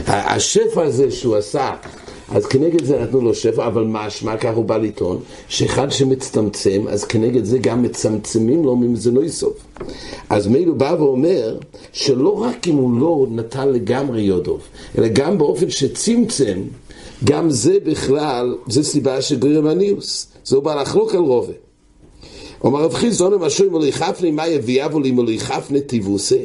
השפע 0.08 0.84
הזה 0.84 1.12
שהוא 1.12 1.36
עשה, 1.36 1.72
אז 2.32 2.46
כנגד 2.46 2.86
זה 2.86 3.00
נתנו 3.00 3.22
לו 3.22 3.34
שפע, 3.34 3.68
אבל 3.68 3.84
משמע, 3.84 4.38
כך 4.38 4.56
הוא 4.56 4.66
בא 4.66 4.78
לטעון, 4.78 5.20
שאחד 5.48 5.92
שמצטמצם, 5.92 6.86
אז 6.90 7.04
כנגד 7.04 7.44
זה 7.44 7.58
גם 7.58 7.84
מצמצמים 7.84 8.64
לו 8.64 8.76
ממזונו 8.76 9.30
סוף. 9.30 9.54
אז 10.30 10.48
מילא 10.48 10.74
בא 10.74 10.96
ואומר, 11.00 11.58
שלא 11.94 12.42
רק 12.42 12.68
אם 12.68 12.76
הוא 12.76 13.00
לא 13.00 13.28
נתן 13.32 13.70
לגמרי 13.70 14.22
יודוב, 14.22 14.62
אלא 14.98 15.08
גם 15.08 15.38
באופן 15.38 15.70
שצמצם, 15.70 16.62
גם 17.24 17.50
זה 17.50 17.78
בכלל, 17.84 18.56
זה 18.68 18.84
סיבה 18.84 19.22
שגרם 19.22 19.68
הניוס. 19.68 20.28
זה 20.46 20.56
הוא 20.56 20.64
בא 20.64 20.82
לחלוק 20.82 21.16
על 21.16 21.22
רובה. 21.22 21.54
אומר 22.64 22.84
רב 22.84 22.94
חיסדון, 22.94 23.34
משהו 23.34 23.82
אם 23.82 23.92
חפני, 23.92 24.32
מה 24.32 24.48
יביאבו 24.48 25.00
לי 25.00 25.10
אם 25.10 25.38
חפני 25.38 25.82
טיבוסי? 25.82 26.42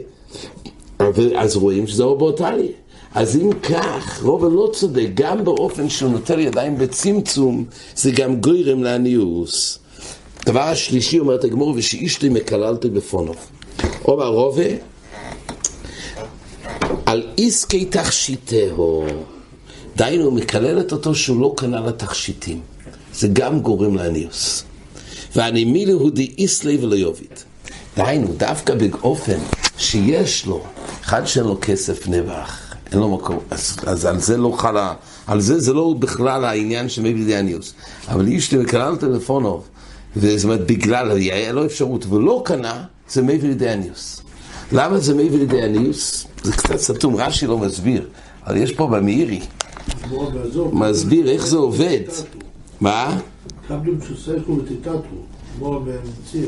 אז 1.36 1.56
רואים 1.56 1.86
שזה 1.86 2.02
אורבוטליה. 2.02 2.72
אז 3.14 3.36
אם 3.36 3.50
כך, 3.52 4.22
רובה 4.22 4.48
לא 4.48 4.70
צודק, 4.74 5.08
גם 5.14 5.44
באופן 5.44 5.88
שהוא 5.88 6.10
נוטל 6.10 6.38
ידיים 6.38 6.78
בצמצום, 6.78 7.64
זה 7.96 8.10
גם 8.10 8.40
גוירם 8.40 8.82
לעניוס. 8.82 9.78
דבר 10.46 10.60
השלישי, 10.60 11.18
אומרת 11.18 11.44
הגמור, 11.44 11.74
ושאישתי 11.76 12.28
מקללתי 12.28 12.88
בפונוב. 12.88 13.36
אומר 14.04 14.26
רובה, 14.26 14.64
על 17.06 17.26
איסקי 17.38 17.84
תכשיטהו, 17.84 19.06
דהיינו, 19.96 20.30
מקללת 20.30 20.92
אותו 20.92 21.14
שהוא 21.14 21.40
לא 21.40 21.54
קנה 21.56 21.80
לתכשיטים. 21.80 22.60
זה 23.14 23.28
גם 23.32 23.60
גורם 23.60 23.96
לעניוס. 23.96 24.64
והנמילי 25.36 25.92
הוא 25.92 26.10
די 26.10 26.34
איסלי 26.38 26.76
ולא 26.76 26.94
יוביד. 26.94 27.32
דהיינו, 27.96 28.28
דווקא 28.36 28.74
באופן 28.74 29.38
שיש 29.78 30.46
לו, 30.46 30.62
אחד 31.04 31.26
שאין 31.26 31.44
לו 31.44 31.58
כסף 31.60 32.08
נבח, 32.08 32.69
אין 32.92 33.00
לו 33.00 33.16
מקום, 33.16 33.38
אז, 33.50 33.76
אז 33.86 34.04
על 34.04 34.20
זה 34.20 34.36
לא 34.36 34.54
חלה, 34.58 34.94
על 35.26 35.40
זה 35.40 35.60
זה 35.60 35.72
לא 35.72 35.94
בכלל 35.98 36.44
העניין 36.44 36.88
של 36.88 37.02
מביא 37.02 37.24
דיאניוס. 37.24 37.74
אבל 38.08 38.26
איש 38.26 38.54
מקלל 38.54 38.96
טלפונוב, 38.96 39.68
וזאת 40.16 40.44
אומרת, 40.44 40.66
בגלל, 40.66 41.10
היה 41.10 41.52
לו 41.52 41.64
אפשרות 41.64 42.06
ולא 42.06 42.42
קנה, 42.44 42.84
זה 43.08 43.22
מביא 43.22 43.54
דיאניוס. 43.54 44.22
למה 44.72 44.98
זה 44.98 45.14
מביא 45.14 45.38
לידי 45.38 45.92
זה 46.42 46.52
קצת 46.52 46.76
סתום, 46.76 47.16
רש"י 47.16 47.46
לא 47.46 47.58
מסביר, 47.58 48.06
אבל 48.46 48.56
יש 48.56 48.72
פה 48.72 48.86
במאירי, 48.86 49.40
מסביר 50.72 51.30
איך 51.30 51.46
זה 51.46 51.56
עובד. 51.56 52.00
מה? 52.80 53.18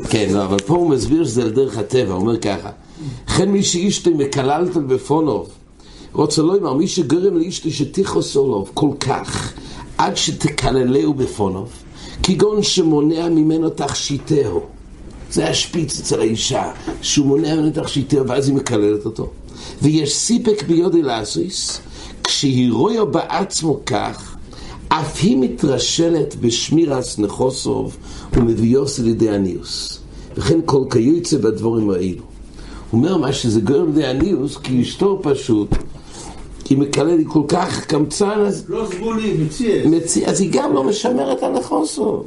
כן, 0.09 0.29
לא, 0.31 0.45
אבל 0.45 0.59
פה 0.59 0.73
הוא 0.73 0.89
מסביר 0.89 1.25
שזה 1.25 1.41
על 1.41 1.49
דרך 1.49 1.77
הטבע, 1.77 2.13
הוא 2.13 2.21
אומר 2.21 2.39
ככה: 2.39 2.69
לכן 3.27 3.49
מי 3.49 3.63
שאישתו 3.63 4.11
מקללתם 4.11 4.87
בפונוב, 4.87 5.49
רוצה 6.13 6.41
לא 6.41 6.57
אמר, 6.57 6.73
מי 6.73 6.87
שגרם 6.87 7.37
לאישתו 7.37 7.71
שתיכוס 7.71 8.35
עולוב 8.35 8.71
כל 8.73 8.89
כך, 8.99 9.53
עד 9.97 10.17
שתקללהו 10.17 11.13
בפונוב, 11.13 11.69
כגון 12.23 12.63
שמונע 12.63 13.29
ממנו 13.29 13.69
תכשיטהו. 13.69 14.61
זה 15.31 15.49
השפיץ 15.49 15.99
אצל 15.99 16.19
האישה, 16.19 16.71
שהוא 17.01 17.27
מונע 17.27 17.55
ממנו 17.55 17.69
תכשיטהו, 17.69 18.27
ואז 18.27 18.47
היא 18.47 18.55
מקללת 18.55 19.05
אותו. 19.05 19.29
ויש 19.81 20.15
סיפק 20.15 20.63
ביודי 20.67 21.01
לאסויס, 21.01 21.79
כשהיא 22.23 22.71
רואה 22.71 23.05
בעצמו 23.05 23.79
כך, 23.85 24.35
אף 24.89 25.19
היא 25.21 25.37
מתרשלת 25.37 26.35
בשמירס 26.35 27.19
נחוסוב 27.19 27.97
ומביאוס 28.33 28.99
לידי 28.99 29.29
הניוס. 29.29 29.99
וכן 30.37 30.59
כל 30.65 30.83
כיוצא 30.89 31.37
בדבורים 31.37 31.89
האלו. 31.89 32.23
הוא 32.91 32.99
אומר 32.99 33.17
מה 33.17 33.33
שזה 33.33 33.61
גורם 33.61 33.85
לידי 33.85 34.05
הניוס, 34.05 34.57
כי 34.57 34.81
אשתו 34.81 35.19
פשוט, 35.23 35.69
היא 36.69 36.77
מקלל, 36.77 37.17
היא 37.17 37.27
כל 37.29 37.43
כך 37.47 37.85
קמצן, 37.85 38.39
אז... 38.39 38.65
לא 38.67 38.87
סגולי, 38.91 39.33
מציע. 39.33 39.87
מציע, 39.87 40.29
אז 40.29 40.41
היא 40.41 40.49
גם 40.51 40.73
לא 40.73 40.83
משמרת 40.83 41.43
על 41.43 41.51
נחוסוב. 41.51 42.25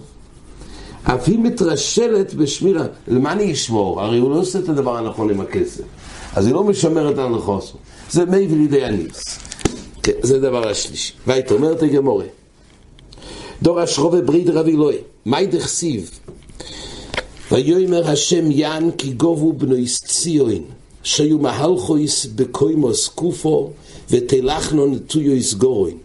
אף 1.02 1.28
היא 1.28 1.38
מתרשלת 1.38 2.34
בשמירה. 2.34 2.86
למה 3.08 3.32
אני 3.32 3.52
אשמור? 3.52 4.00
הרי 4.00 4.18
הוא 4.18 4.30
לא 4.30 4.38
עושה 4.38 4.58
את 4.58 4.68
הדבר 4.68 4.96
הנכון 4.96 5.30
עם 5.30 5.40
הכסף. 5.40 5.84
אז 6.34 6.46
היא 6.46 6.54
לא 6.54 6.64
משמרת 6.64 7.18
על 7.18 7.28
נחוסוב. 7.28 7.80
זה 8.10 8.24
מי 8.24 8.46
ולידי 8.50 8.84
הניוס. 8.84 9.38
כן, 10.02 10.12
זה 10.22 10.36
הדבר 10.36 10.68
השלישי. 10.68 11.12
והיית 11.26 11.52
אומרת 11.52 11.82
הגמורה. 11.82 12.24
דור 13.62 13.84
אשרובה 13.84 14.20
ברית 14.20 14.48
רבי 14.48 14.72
אלוהי, 14.72 14.96
מאי 15.26 15.46
דכסיב? 15.46 16.10
ויאמר 17.52 18.10
השם 18.10 18.50
יען 18.50 18.90
כי 18.90 19.12
גובו 19.12 19.52
בנויס 19.52 20.04
ציון, 20.04 20.62
שיו 21.02 21.38
מהלכויס 21.38 22.26
בקוימוס 22.26 23.08
קופו, 23.08 23.70
ותלחנו 24.10 24.86
נטויויס 24.86 25.54
גורין. 25.54 25.96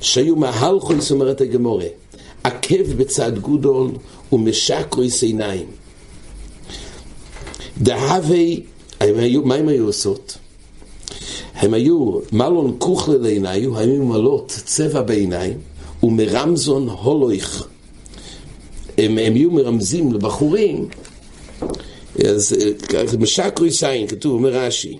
שיו 0.00 0.36
מהלכויס, 0.36 1.10
אומרת 1.10 1.40
הגמורה, 1.40 1.86
עקב 2.44 2.92
בצד 2.96 3.38
גודול 3.38 3.90
ומשקרויס 4.32 5.22
עיניים. 5.22 5.66
דהווי, 7.78 8.62
מה 9.44 9.54
הם 9.54 9.68
היו 9.68 9.86
עושות? 9.86 10.38
הם 11.54 11.74
היו 11.74 12.18
מלון 12.32 12.76
כוכלה 12.78 13.18
לעיניו, 13.18 13.78
היו 13.78 14.04
ממלאות 14.04 14.58
צבע 14.64 15.02
בעיניים, 15.02 15.58
ומרמזון 16.02 16.88
הולויך. 16.88 17.68
הם, 18.98 19.18
הם 19.18 19.36
יהיו 19.36 19.50
מרמזים 19.50 20.12
לבחורים, 20.12 20.88
אז 22.28 22.56
משקרו 23.18 23.66
יסיין, 23.66 24.06
כתוב, 24.06 24.32
אומר 24.32 24.50
רש"י, 24.50 24.98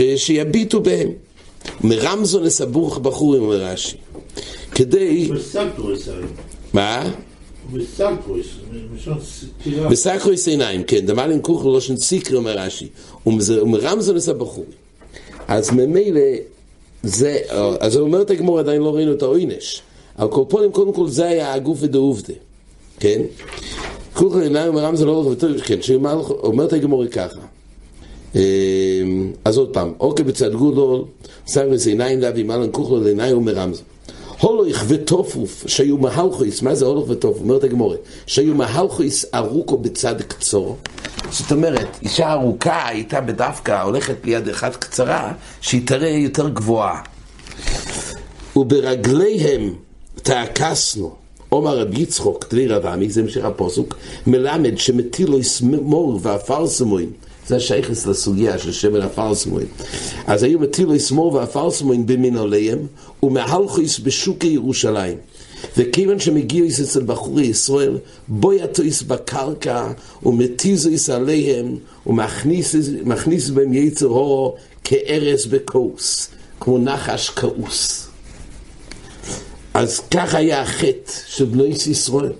אמ, 0.00 0.16
שיביטו 0.16 0.80
בהם. 0.80 1.08
מרמזון 1.84 2.42
לסבוך 2.42 2.98
בחורים, 2.98 3.42
אומר 3.42 3.64
רש"י. 3.64 3.96
כדי... 4.74 5.28
מה? 6.72 7.10
בסקרויס 9.90 10.48
עיניים, 10.48 10.82
כן, 10.82 11.06
דמל 11.06 11.32
עם 11.32 11.40
כוכו 11.40 11.72
לא 11.72 11.80
שן 11.80 11.96
סיקרי, 11.96 12.36
אומר 12.36 12.58
רש"י. 12.58 12.88
ומרמזון 13.26 14.16
לסבחורים. 14.16 14.70
אז 15.48 15.70
ממילא 15.70 16.20
זה, 17.02 17.38
אז 17.80 17.96
אומרת 17.96 18.30
הגמור 18.30 18.58
עדיין 18.58 18.82
לא 18.82 18.94
ראינו 18.94 19.12
את 19.12 19.22
העונש. 19.22 19.82
אבל 20.18 20.28
קורפונים 20.28 20.72
קודם 20.72 20.92
כל 20.92 21.08
זה 21.08 21.24
היה 21.24 21.52
הגוף 21.52 21.78
ודעובדה, 21.80 22.34
כן? 23.00 23.22
כולכם 24.14 24.40
עיניים 24.40 24.72
מרם 24.72 24.96
זה 24.96 25.04
לא 25.04 25.10
וטוב, 25.10 25.60
כן, 25.60 25.82
שאומרת 25.82 26.72
הגמור 26.72 27.06
ככה. 27.06 27.40
אז 29.44 29.58
עוד 29.58 29.68
פעם, 29.72 29.92
אוקיי 30.00 30.24
בצד 30.24 30.54
גודל, 30.54 31.04
שם 31.46 31.72
לזה 31.72 31.90
עיניים 31.90 32.20
להביא 32.20 32.44
מלן 32.44 32.68
כוכלו 32.72 33.00
לעיניים 33.00 33.38
ומרמז. 33.38 33.82
הולך 34.40 34.84
וטופוף, 34.88 35.64
שהיו 35.66 35.98
מהלכויס, 35.98 36.62
מה 36.62 36.74
זה 36.74 36.84
הולך 36.84 37.10
וטופוף? 37.10 37.42
אומרת 37.42 37.64
הגמורה, 37.64 37.96
שהיו 38.26 38.54
מהלכויס 38.54 39.24
ארוכו 39.34 39.78
בצד 39.78 40.22
קצור, 40.22 40.76
זאת 41.30 41.52
אומרת, 41.52 41.88
אישה 42.02 42.32
ארוכה 42.32 42.88
הייתה 42.88 43.20
בדווקא 43.20 43.82
הולכת 43.82 44.14
ליד 44.24 44.48
אחת 44.48 44.76
קצרה, 44.76 45.32
שהיא 45.60 45.86
תראה 45.86 46.08
יותר 46.08 46.48
גבוהה. 46.48 47.00
וברגליהם 48.56 49.74
תעקסנו, 50.14 51.14
עומר 51.48 51.78
רבי 51.78 52.00
יצחוק, 52.00 52.44
תלי 52.44 52.68
רב 52.68 52.86
עמי, 52.86 53.10
זה 53.10 53.20
המשך 53.20 53.44
הפוסוק, 53.44 53.96
מלמד 54.26 54.78
שמטילו 54.78 55.38
יסמור 55.38 56.20
ואפרסמוין, 56.22 57.10
זה 57.46 57.56
השייכס 57.56 58.06
לסוגיה 58.06 58.58
של 58.58 58.72
שמן 58.72 59.02
אפרסמוין. 59.02 59.66
אז 60.26 60.42
היו 60.42 60.58
מטילו 60.58 60.94
יסמור 60.94 61.34
ואפרסמוין 61.34 62.06
במנהליהם, 62.06 62.78
ומהלכויס 63.22 63.98
בשוקי 63.98 64.46
ירושלים. 64.46 65.16
וכיוון 65.76 66.18
שמגיעו 66.18 66.66
אצל 66.68 67.02
בחורי 67.02 67.46
ישראל, 67.46 67.98
בו 68.28 68.52
יטויס 68.52 69.02
בקרקע 69.02 69.92
ומתיזויס 70.22 71.10
עליהם 71.10 71.76
ומכניס 72.06 73.50
בהם 73.54 73.72
יצר 73.72 74.06
הורו 74.06 74.56
כארז 74.84 75.46
בכוס, 75.46 76.28
כמו 76.60 76.78
נחש 76.78 77.30
כעוס. 77.30 78.08
אז 79.74 80.00
כך 80.10 80.34
היה 80.34 80.62
החטא 80.62 81.12
של 81.26 81.44
בני 81.44 81.74
ישראל. 81.86 82.32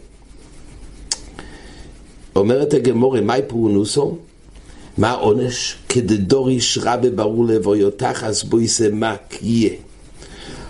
אומרת 2.36 2.74
הגמורה, 2.74 3.20
מהי 3.20 3.42
פרונוסו? 3.46 4.16
מה 4.98 5.10
העונש? 5.10 5.76
כדדור 5.88 6.50
ישרה 6.50 6.96
בברור 6.96 7.46
לבו 7.46 7.76
יותחס 7.76 8.42
בו 8.42 8.60
יסמק 8.60 9.42
יהיה. 9.42 9.74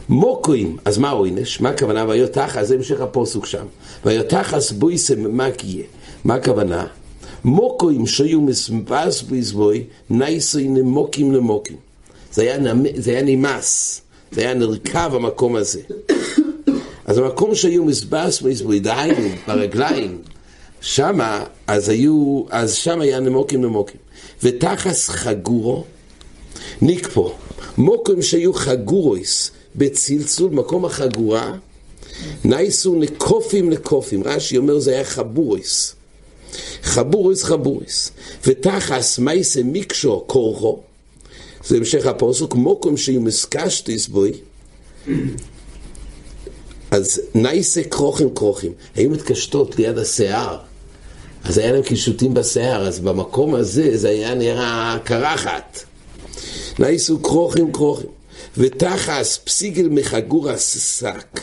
מוקוים, 0.08 0.76
אז 0.84 0.98
מה 0.98 1.08
העונש? 1.08 1.60
מה 1.60 1.68
הכוונה? 1.68 2.04
ויותחס, 2.08 2.66
זה 2.66 2.74
המשך 2.74 3.00
הפוסוק 3.00 3.46
שם. 3.46 3.64
ויותחס 4.04 4.72
בויסם 4.72 5.36
מקיה. 5.36 5.84
מה 6.24 6.34
הכוונה? 6.34 6.86
מוקוים 7.44 8.06
שהיו 8.06 8.40
מסמפס 8.40 9.22
ביזבוי, 9.22 9.84
נייסוי 10.10 10.68
נמוקים 10.68 11.32
למוקים. 11.32 11.76
זה 12.32 12.42
היה, 12.42 12.56
זה 12.96 13.10
היה 13.10 13.22
נמאס, 13.22 14.00
זה 14.32 14.40
היה 14.40 14.54
נרכב 14.54 15.10
המקום 15.14 15.56
הזה. 15.56 15.80
אז 17.04 17.18
המקום 17.18 17.54
שהיו 17.54 17.84
מסבס 17.84 18.40
ביזבוי, 18.40 18.80
דהיינו, 18.80 19.28
ברגליים, 19.46 20.18
שמה, 20.80 21.44
אז 21.66 21.88
היו, 21.88 22.42
אז 22.50 22.74
שם 22.74 23.00
היה 23.00 23.20
נמוקים 23.20 23.60
נמוקים. 23.62 24.03
ותחס 24.42 25.08
חגורו, 25.08 25.84
ניקפו. 26.82 27.34
מוקוים 27.78 28.22
שהיו 28.22 28.52
חגורויס, 28.52 29.50
בצלצול, 29.76 30.50
מקום 30.50 30.84
החגורה, 30.84 31.54
נייסו 32.44 32.94
נקופים 32.94 33.70
לקופים. 33.70 34.22
רש"י 34.24 34.58
אומר 34.58 34.78
זה 34.78 34.90
היה 34.90 35.04
חבוריס. 35.04 35.94
חבוריס 36.82 37.44
חבוריס. 37.44 38.10
ותחס 38.46 39.18
מייסה 39.18 39.62
מיקשו 39.62 40.24
קורחו, 40.26 40.80
זה 41.66 41.76
המשך 41.76 42.06
הפוסוק, 42.06 42.54
מוקום 42.54 42.96
שיהיו 42.96 43.20
מסקשטיס 43.20 44.08
בוי, 44.08 44.32
אז 46.90 47.20
נייסה 47.34 47.82
כרוכים 47.82 48.34
כרוכים. 48.34 48.72
היו 48.94 49.10
מתקשטות 49.10 49.76
ליד 49.76 49.98
השיער. 49.98 50.58
אז 51.44 51.58
היה 51.58 51.72
להם 51.72 51.82
קישוטים 51.82 52.34
בשיער, 52.34 52.88
אז 52.88 53.00
במקום 53.00 53.54
הזה 53.54 53.96
זה 53.98 54.08
היה 54.08 54.34
נראה 54.34 54.98
קרחת. 55.04 55.84
נייסו 56.78 57.22
כרוכים 57.22 57.72
כרוכים. 57.72 58.10
ותחס 58.56 59.38
פסיגל 59.44 59.88
מחגורס 59.88 60.98
שק. 61.00 61.40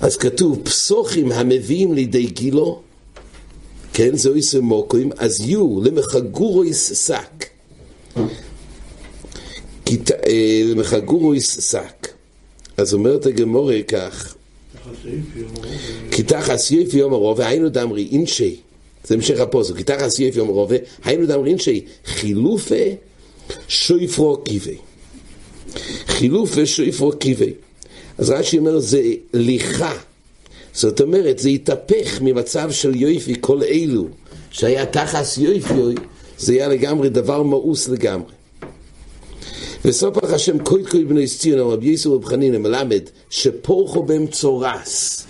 אז 0.00 0.16
כתוב 0.16 0.60
פסוחים 0.64 1.32
המביאים 1.32 1.94
לידי 1.94 2.26
גילו, 2.26 2.82
כן, 3.92 4.16
זהו 4.16 4.34
איסר 4.34 4.60
מוקוים, 4.60 5.10
אז 5.18 5.40
יהיו 5.40 5.80
למחגורויס 5.84 7.06
שק. 7.06 7.46
למחגורויס 10.70 11.70
שק. 11.70 12.08
אז 12.76 12.94
אומרת 12.94 13.26
הגמורה 13.26 13.82
כך, 13.88 14.34
כי 16.10 16.22
תחס 16.22 16.70
יפי 16.70 16.96
יום 16.98 17.12
הרובה, 17.12 17.48
היינו 17.48 17.68
דמרי 17.68 18.08
אינשי, 18.12 18.56
זה 19.04 19.14
המשך 19.14 19.40
הפוסק, 19.40 19.76
כי 19.76 19.84
תחס 19.84 20.18
יפי 20.18 20.38
יום 20.38 20.48
הרובה, 20.48 20.76
היינו 21.04 21.26
דמרי 21.26 21.50
אינשי, 21.50 21.84
חילופה 22.04 22.84
שויפרו 23.68 24.36
קיבי. 24.36 24.76
חילופה 26.06 26.66
שויפרו 26.66 27.12
קיבי. 27.12 27.52
אז 28.18 28.30
רש"י 28.30 28.58
אומר, 28.58 28.78
זה 28.78 29.02
ליכה. 29.34 29.94
זאת 30.74 31.00
אומרת, 31.00 31.38
זה 31.38 31.48
התהפך 31.48 32.18
ממצב 32.20 32.70
של 32.70 32.96
יויפי 32.96 33.34
כל 33.40 33.62
אלו, 33.62 34.08
שהיה 34.50 34.86
תחס 34.86 35.38
יויפי, 35.38 35.72
זה 36.38 36.52
היה 36.52 36.68
לגמרי 36.68 37.08
דבר 37.08 37.42
מאוס 37.42 37.88
לגמרי. 37.88 38.32
וסופח 39.84 40.32
השם 40.32 40.58
קויד 40.58 40.88
קויד 40.88 41.08
בני 41.08 41.26
סציון, 41.26 41.72
רבי 41.72 41.88
יסו 41.88 42.14
רב 42.14 42.24
חנין 42.24 42.62
מלמד, 42.62 43.02
שפורחו 43.30 44.02
בהם 44.02 44.26
צורס. 44.26 45.26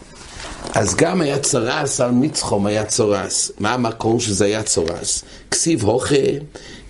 אז 0.74 0.94
גם 0.94 1.20
היה 1.20 1.38
צורס 1.38 2.00
על 2.00 2.10
מצחום 2.10 2.66
היה 2.66 2.84
צורס. 2.84 3.52
מה 3.60 3.74
המקום 3.74 4.20
שזה 4.20 4.44
היה 4.44 4.62
צורס? 4.62 5.24
כסיב 5.50 5.84
הוכה 5.84 6.14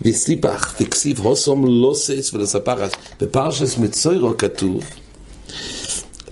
וסליפח, 0.03 0.75
וכסיב 0.81 1.21
הוסום 1.21 1.67
לוסס 1.67 2.31
ולספחס. 2.35 2.91
בפרשס 3.21 3.79
מצוירו 3.79 4.37
כתוב, 4.39 4.85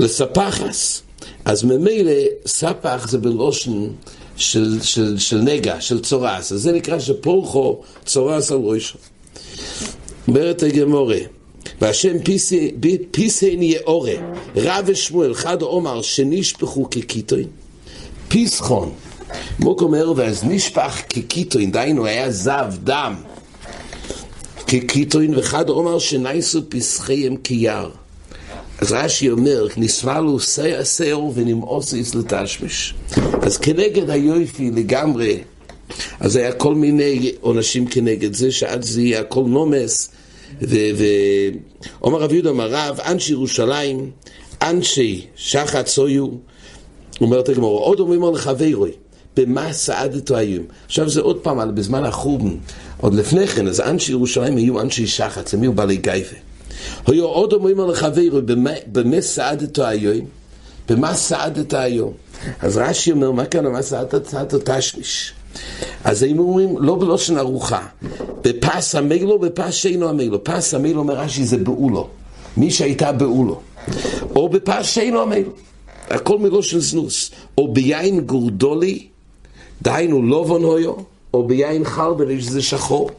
לספחס. 0.01 1.03
אז 1.45 1.65
ממילא 1.65 2.13
ספח 2.47 3.07
זה 3.09 3.19
בלושן 3.19 3.89
של, 4.37 4.79
של, 4.83 5.19
של 5.19 5.39
נגע, 5.39 5.81
של 5.81 6.01
צורס. 6.01 6.53
אז 6.53 6.61
זה 6.61 6.73
נקרא 6.73 6.99
שפורחו 6.99 7.81
צורס 8.05 8.53
על 8.53 8.59
ראשו. 8.63 8.99
אומרת 10.29 10.63
הגמורה, 10.63 11.19
והשם 11.81 12.17
פיסן 13.11 13.63
יאורה, 13.63 14.13
רב 14.57 14.85
ושמואל, 14.87 15.35
חד 15.35 15.63
עומר, 15.63 16.03
שנשפחו 16.03 16.91
כקיטוין, 16.91 17.47
פיסחון, 18.29 18.93
מוק 19.59 19.83
אומר, 19.83 20.13
ואז 20.17 20.45
נשפח 20.45 21.01
כקיטוין, 21.09 21.71
דהיינו, 21.71 22.07
היה 22.07 22.31
זב, 22.31 22.73
דם, 22.85 23.15
כקיטוין, 24.67 25.39
וחד 25.39 25.69
עומר 25.69 25.99
שנייסו 25.99 26.61
פסחיהם 26.69 27.37
כיער. 27.37 27.91
אז 28.81 28.93
רש"י 28.93 29.31
אומר, 29.31 29.67
נסמלו 29.77 30.41
שיער 30.41 31.25
ונמאוסיס 31.35 32.15
לתשמש. 32.15 32.95
אז 33.43 33.57
כנגד 33.57 34.11
היופי 34.11 34.71
לגמרי, 34.71 35.39
אז 36.21 36.37
היה 36.37 36.53
כל 36.53 36.75
מיני 36.75 37.33
עונשים 37.41 37.87
כנגד 37.87 38.35
זה, 38.35 38.53
שעד 38.53 38.83
זה 38.83 39.03
יהיה 39.03 39.21
הכל 39.21 39.45
נומס, 39.47 40.11
ואומר 40.61 42.19
רב 42.19 42.33
יהודה 42.33 42.51
אמר 42.51 42.69
רב, 42.71 43.01
אנשי 43.01 43.33
ירושלים, 43.33 44.11
אנשי 44.63 45.27
שחת 45.37 45.87
סויו, 45.87 46.29
אומרת 47.21 47.49
הגמור, 47.49 47.79
עוד 47.79 48.01
אומרים 48.01 48.25
על 48.25 48.37
חברוי, 48.37 48.91
במה 49.37 49.73
סעדתו 49.73 50.37
היום. 50.37 50.65
עכשיו 50.87 51.09
זה 51.09 51.21
עוד 51.21 51.39
פעם, 51.39 51.61
על 51.61 51.71
בזמן 51.71 52.05
החורבן, 52.05 52.57
עוד 53.01 53.15
לפני 53.15 53.47
כן, 53.47 53.69
אז 53.69 53.81
אנשי 53.81 54.13
ירושלים 54.13 54.57
היו 54.57 54.81
אנשי 54.81 55.07
שחת, 55.07 55.55
הם 55.55 55.63
היו 55.63 55.73
בעלי 55.73 55.97
גייבה. 55.97 56.37
היו 57.07 57.25
עוד 57.25 57.53
אומרים 57.53 57.81
על 57.81 57.95
חברוי, 57.95 58.31
במה 58.87 59.21
סעדתו 59.21 59.85
היום? 59.85 60.27
במה 60.89 61.15
סעדתו 61.15 61.77
היום? 61.77 62.13
אז 62.61 62.77
רש"י 62.77 63.13
אומר, 63.13 63.31
מה 63.31 63.45
כאן, 63.45 63.67
מה 63.67 63.83
סעדתו 63.83 64.59
תשמיש? 64.65 65.33
אז 66.05 66.23
היינו 66.23 66.43
אומרים, 66.43 66.79
לא 66.79 66.95
בלושן 66.95 67.39
ארוחה, 67.39 67.87
בפס 68.45 68.95
המילו, 68.95 69.39
בפס 69.39 69.75
שאינו 69.75 70.09
המילו. 70.09 70.45
פס 70.45 70.75
המילו 70.75 71.01
אומר 71.01 71.15
רש"י 71.15 71.45
זה 71.45 71.57
באולו, 71.57 72.09
מי 72.57 72.71
שהייתה 72.71 73.13
באולו. 73.13 73.61
או 74.37 74.49
בפס 74.49 74.87
שאינו 74.87 75.23
המילו, 75.23 75.51
הכל 76.11 76.39
מלושן 76.39 76.79
זנוס. 76.79 77.31
או 77.59 77.73
ביין 77.73 78.21
גורדולי, 78.21 79.07
דהיינו 79.83 80.23
לובון 80.23 80.63
הויו, 80.65 80.93
או 81.35 81.47
ביין 81.47 81.85
חרבלי 81.85 82.41
שזה 82.41 82.63
שחור. 82.63 83.11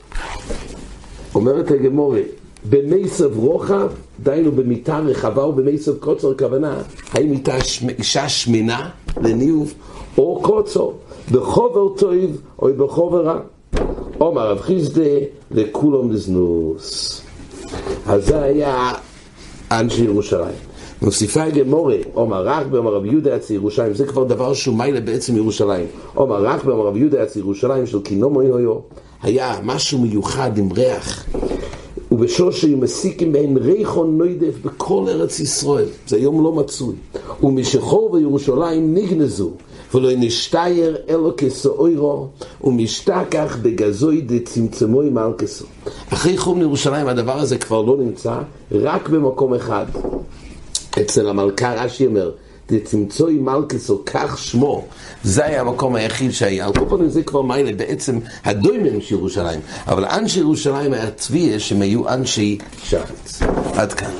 אומרת 1.36 1.72
הגמורי, 1.72 2.24
במיסב 2.70 3.38
רוחב, 3.38 3.88
דהיינו 4.24 4.52
במיטה 4.52 5.00
רחבה 5.00 5.44
או 5.44 5.54
במיסב 5.54 5.98
קוצר 5.98 6.38
כוונה, 6.38 6.82
האם 7.12 7.30
מיטה 7.30 7.58
אישה 8.00 8.30
שמנה 8.30 8.89
לניוב 9.22 9.74
או 10.17 10.41
קוצר. 10.44 10.89
בחובר 11.32 11.89
טוב 11.98 12.13
או 12.62 12.67
בחובר 12.78 13.26
רע. 13.26 13.39
אומר 14.20 14.52
רב 14.52 14.60
חיסדה 14.60 15.12
לכולם 15.52 16.12
לזנוס. 16.12 17.22
אז 18.06 18.26
זה 18.26 18.41
היה 18.41 18.94
אנשי 19.72 20.04
ירושלים. 20.04 20.56
מוסיפה 21.02 21.50
גמורה, 21.50 21.96
אומר 22.15 22.48
רק 22.48 22.67
באמר 22.67 22.94
רב 22.94 23.06
יהודה 23.06 23.36
יצא 23.36 23.54
ירושלים, 23.54 23.94
זה 23.94 24.08
כבר 24.08 24.24
דבר 24.24 24.54
שהוא 24.54 24.78
מיילה 24.78 25.02
בעצם 25.02 25.36
ירושלים. 25.36 25.86
אומר 26.17 26.46
רק 26.46 26.63
באמר 26.63 26.84
רב 26.86 26.98
יהודה 26.98 27.24
יצא 27.24 27.39
ירושלים 27.39 27.88
של 27.88 28.02
כינומו 28.02 28.41
יויו, 28.44 28.76
היה 29.22 29.60
משהו 29.63 30.00
מיוחד 30.00 30.58
עם 30.58 30.72
ריח. 30.72 31.26
ובשושי 32.12 32.76
מסיקים 32.76 33.32
בהן 33.32 33.58
ריחון 33.58 34.17
נוידף 34.17 34.65
בכל 34.65 35.06
ארץ 35.08 35.39
ישראל, 35.39 35.86
זה 36.08 36.15
היום 36.15 36.44
לא 36.44 36.52
מצוי. 36.52 36.96
ומשחור 37.44 38.12
בירושלים 38.12 38.94
נגנזו, 38.94 39.52
ולא 39.96 40.10
נשתייר 40.18 40.98
אלו 41.10 41.34
כסאוירו, 41.38 42.28
ומשתכח 42.64 43.58
בגזוי 43.62 44.22
דצמצמוי 44.22 45.10
מלכסו. 45.10 45.66
אחרי 46.14 46.38
חום 46.38 46.60
לירושלים 46.60 47.08
הדבר 47.08 47.40
הזה 47.40 47.58
כבר 47.58 47.82
לא 47.82 47.98
נמצא, 47.98 48.36
רק 48.72 49.10
במקום 49.10 49.54
אחד. 49.54 49.86
אצל 51.02 51.30
המלכה 51.30 51.74
רש"י 51.74 52.06
אומר, 52.06 52.32
דצמצוי 52.72 53.38
מלכסו, 53.38 54.02
כך 54.06 54.38
שמו. 54.38 54.86
זה 55.24 55.46
היה 55.46 55.62
המקום 55.62 55.96
היחיד 55.96 56.32
שהיה. 56.32 56.66
על 56.66 56.74
כל 56.74 56.86
פנים 56.90 57.10
זה 57.10 57.24
כבר 57.24 57.42
מיילה, 57.42 57.74
בעצם 57.74 58.20
הדוימים 58.44 59.02
של 59.02 59.16
ירושלים. 59.16 59.60
אבל 59.88 60.06
אנשי 60.06 60.40
ירושלים 60.40 60.94
היה 60.94 61.12
צביעה 61.12 61.60
שהם 61.60 61.82
היו 61.82 62.10
אנשי 62.10 62.58
שחץ. 62.84 63.40
עד 63.74 63.94
כאן. 63.94 64.12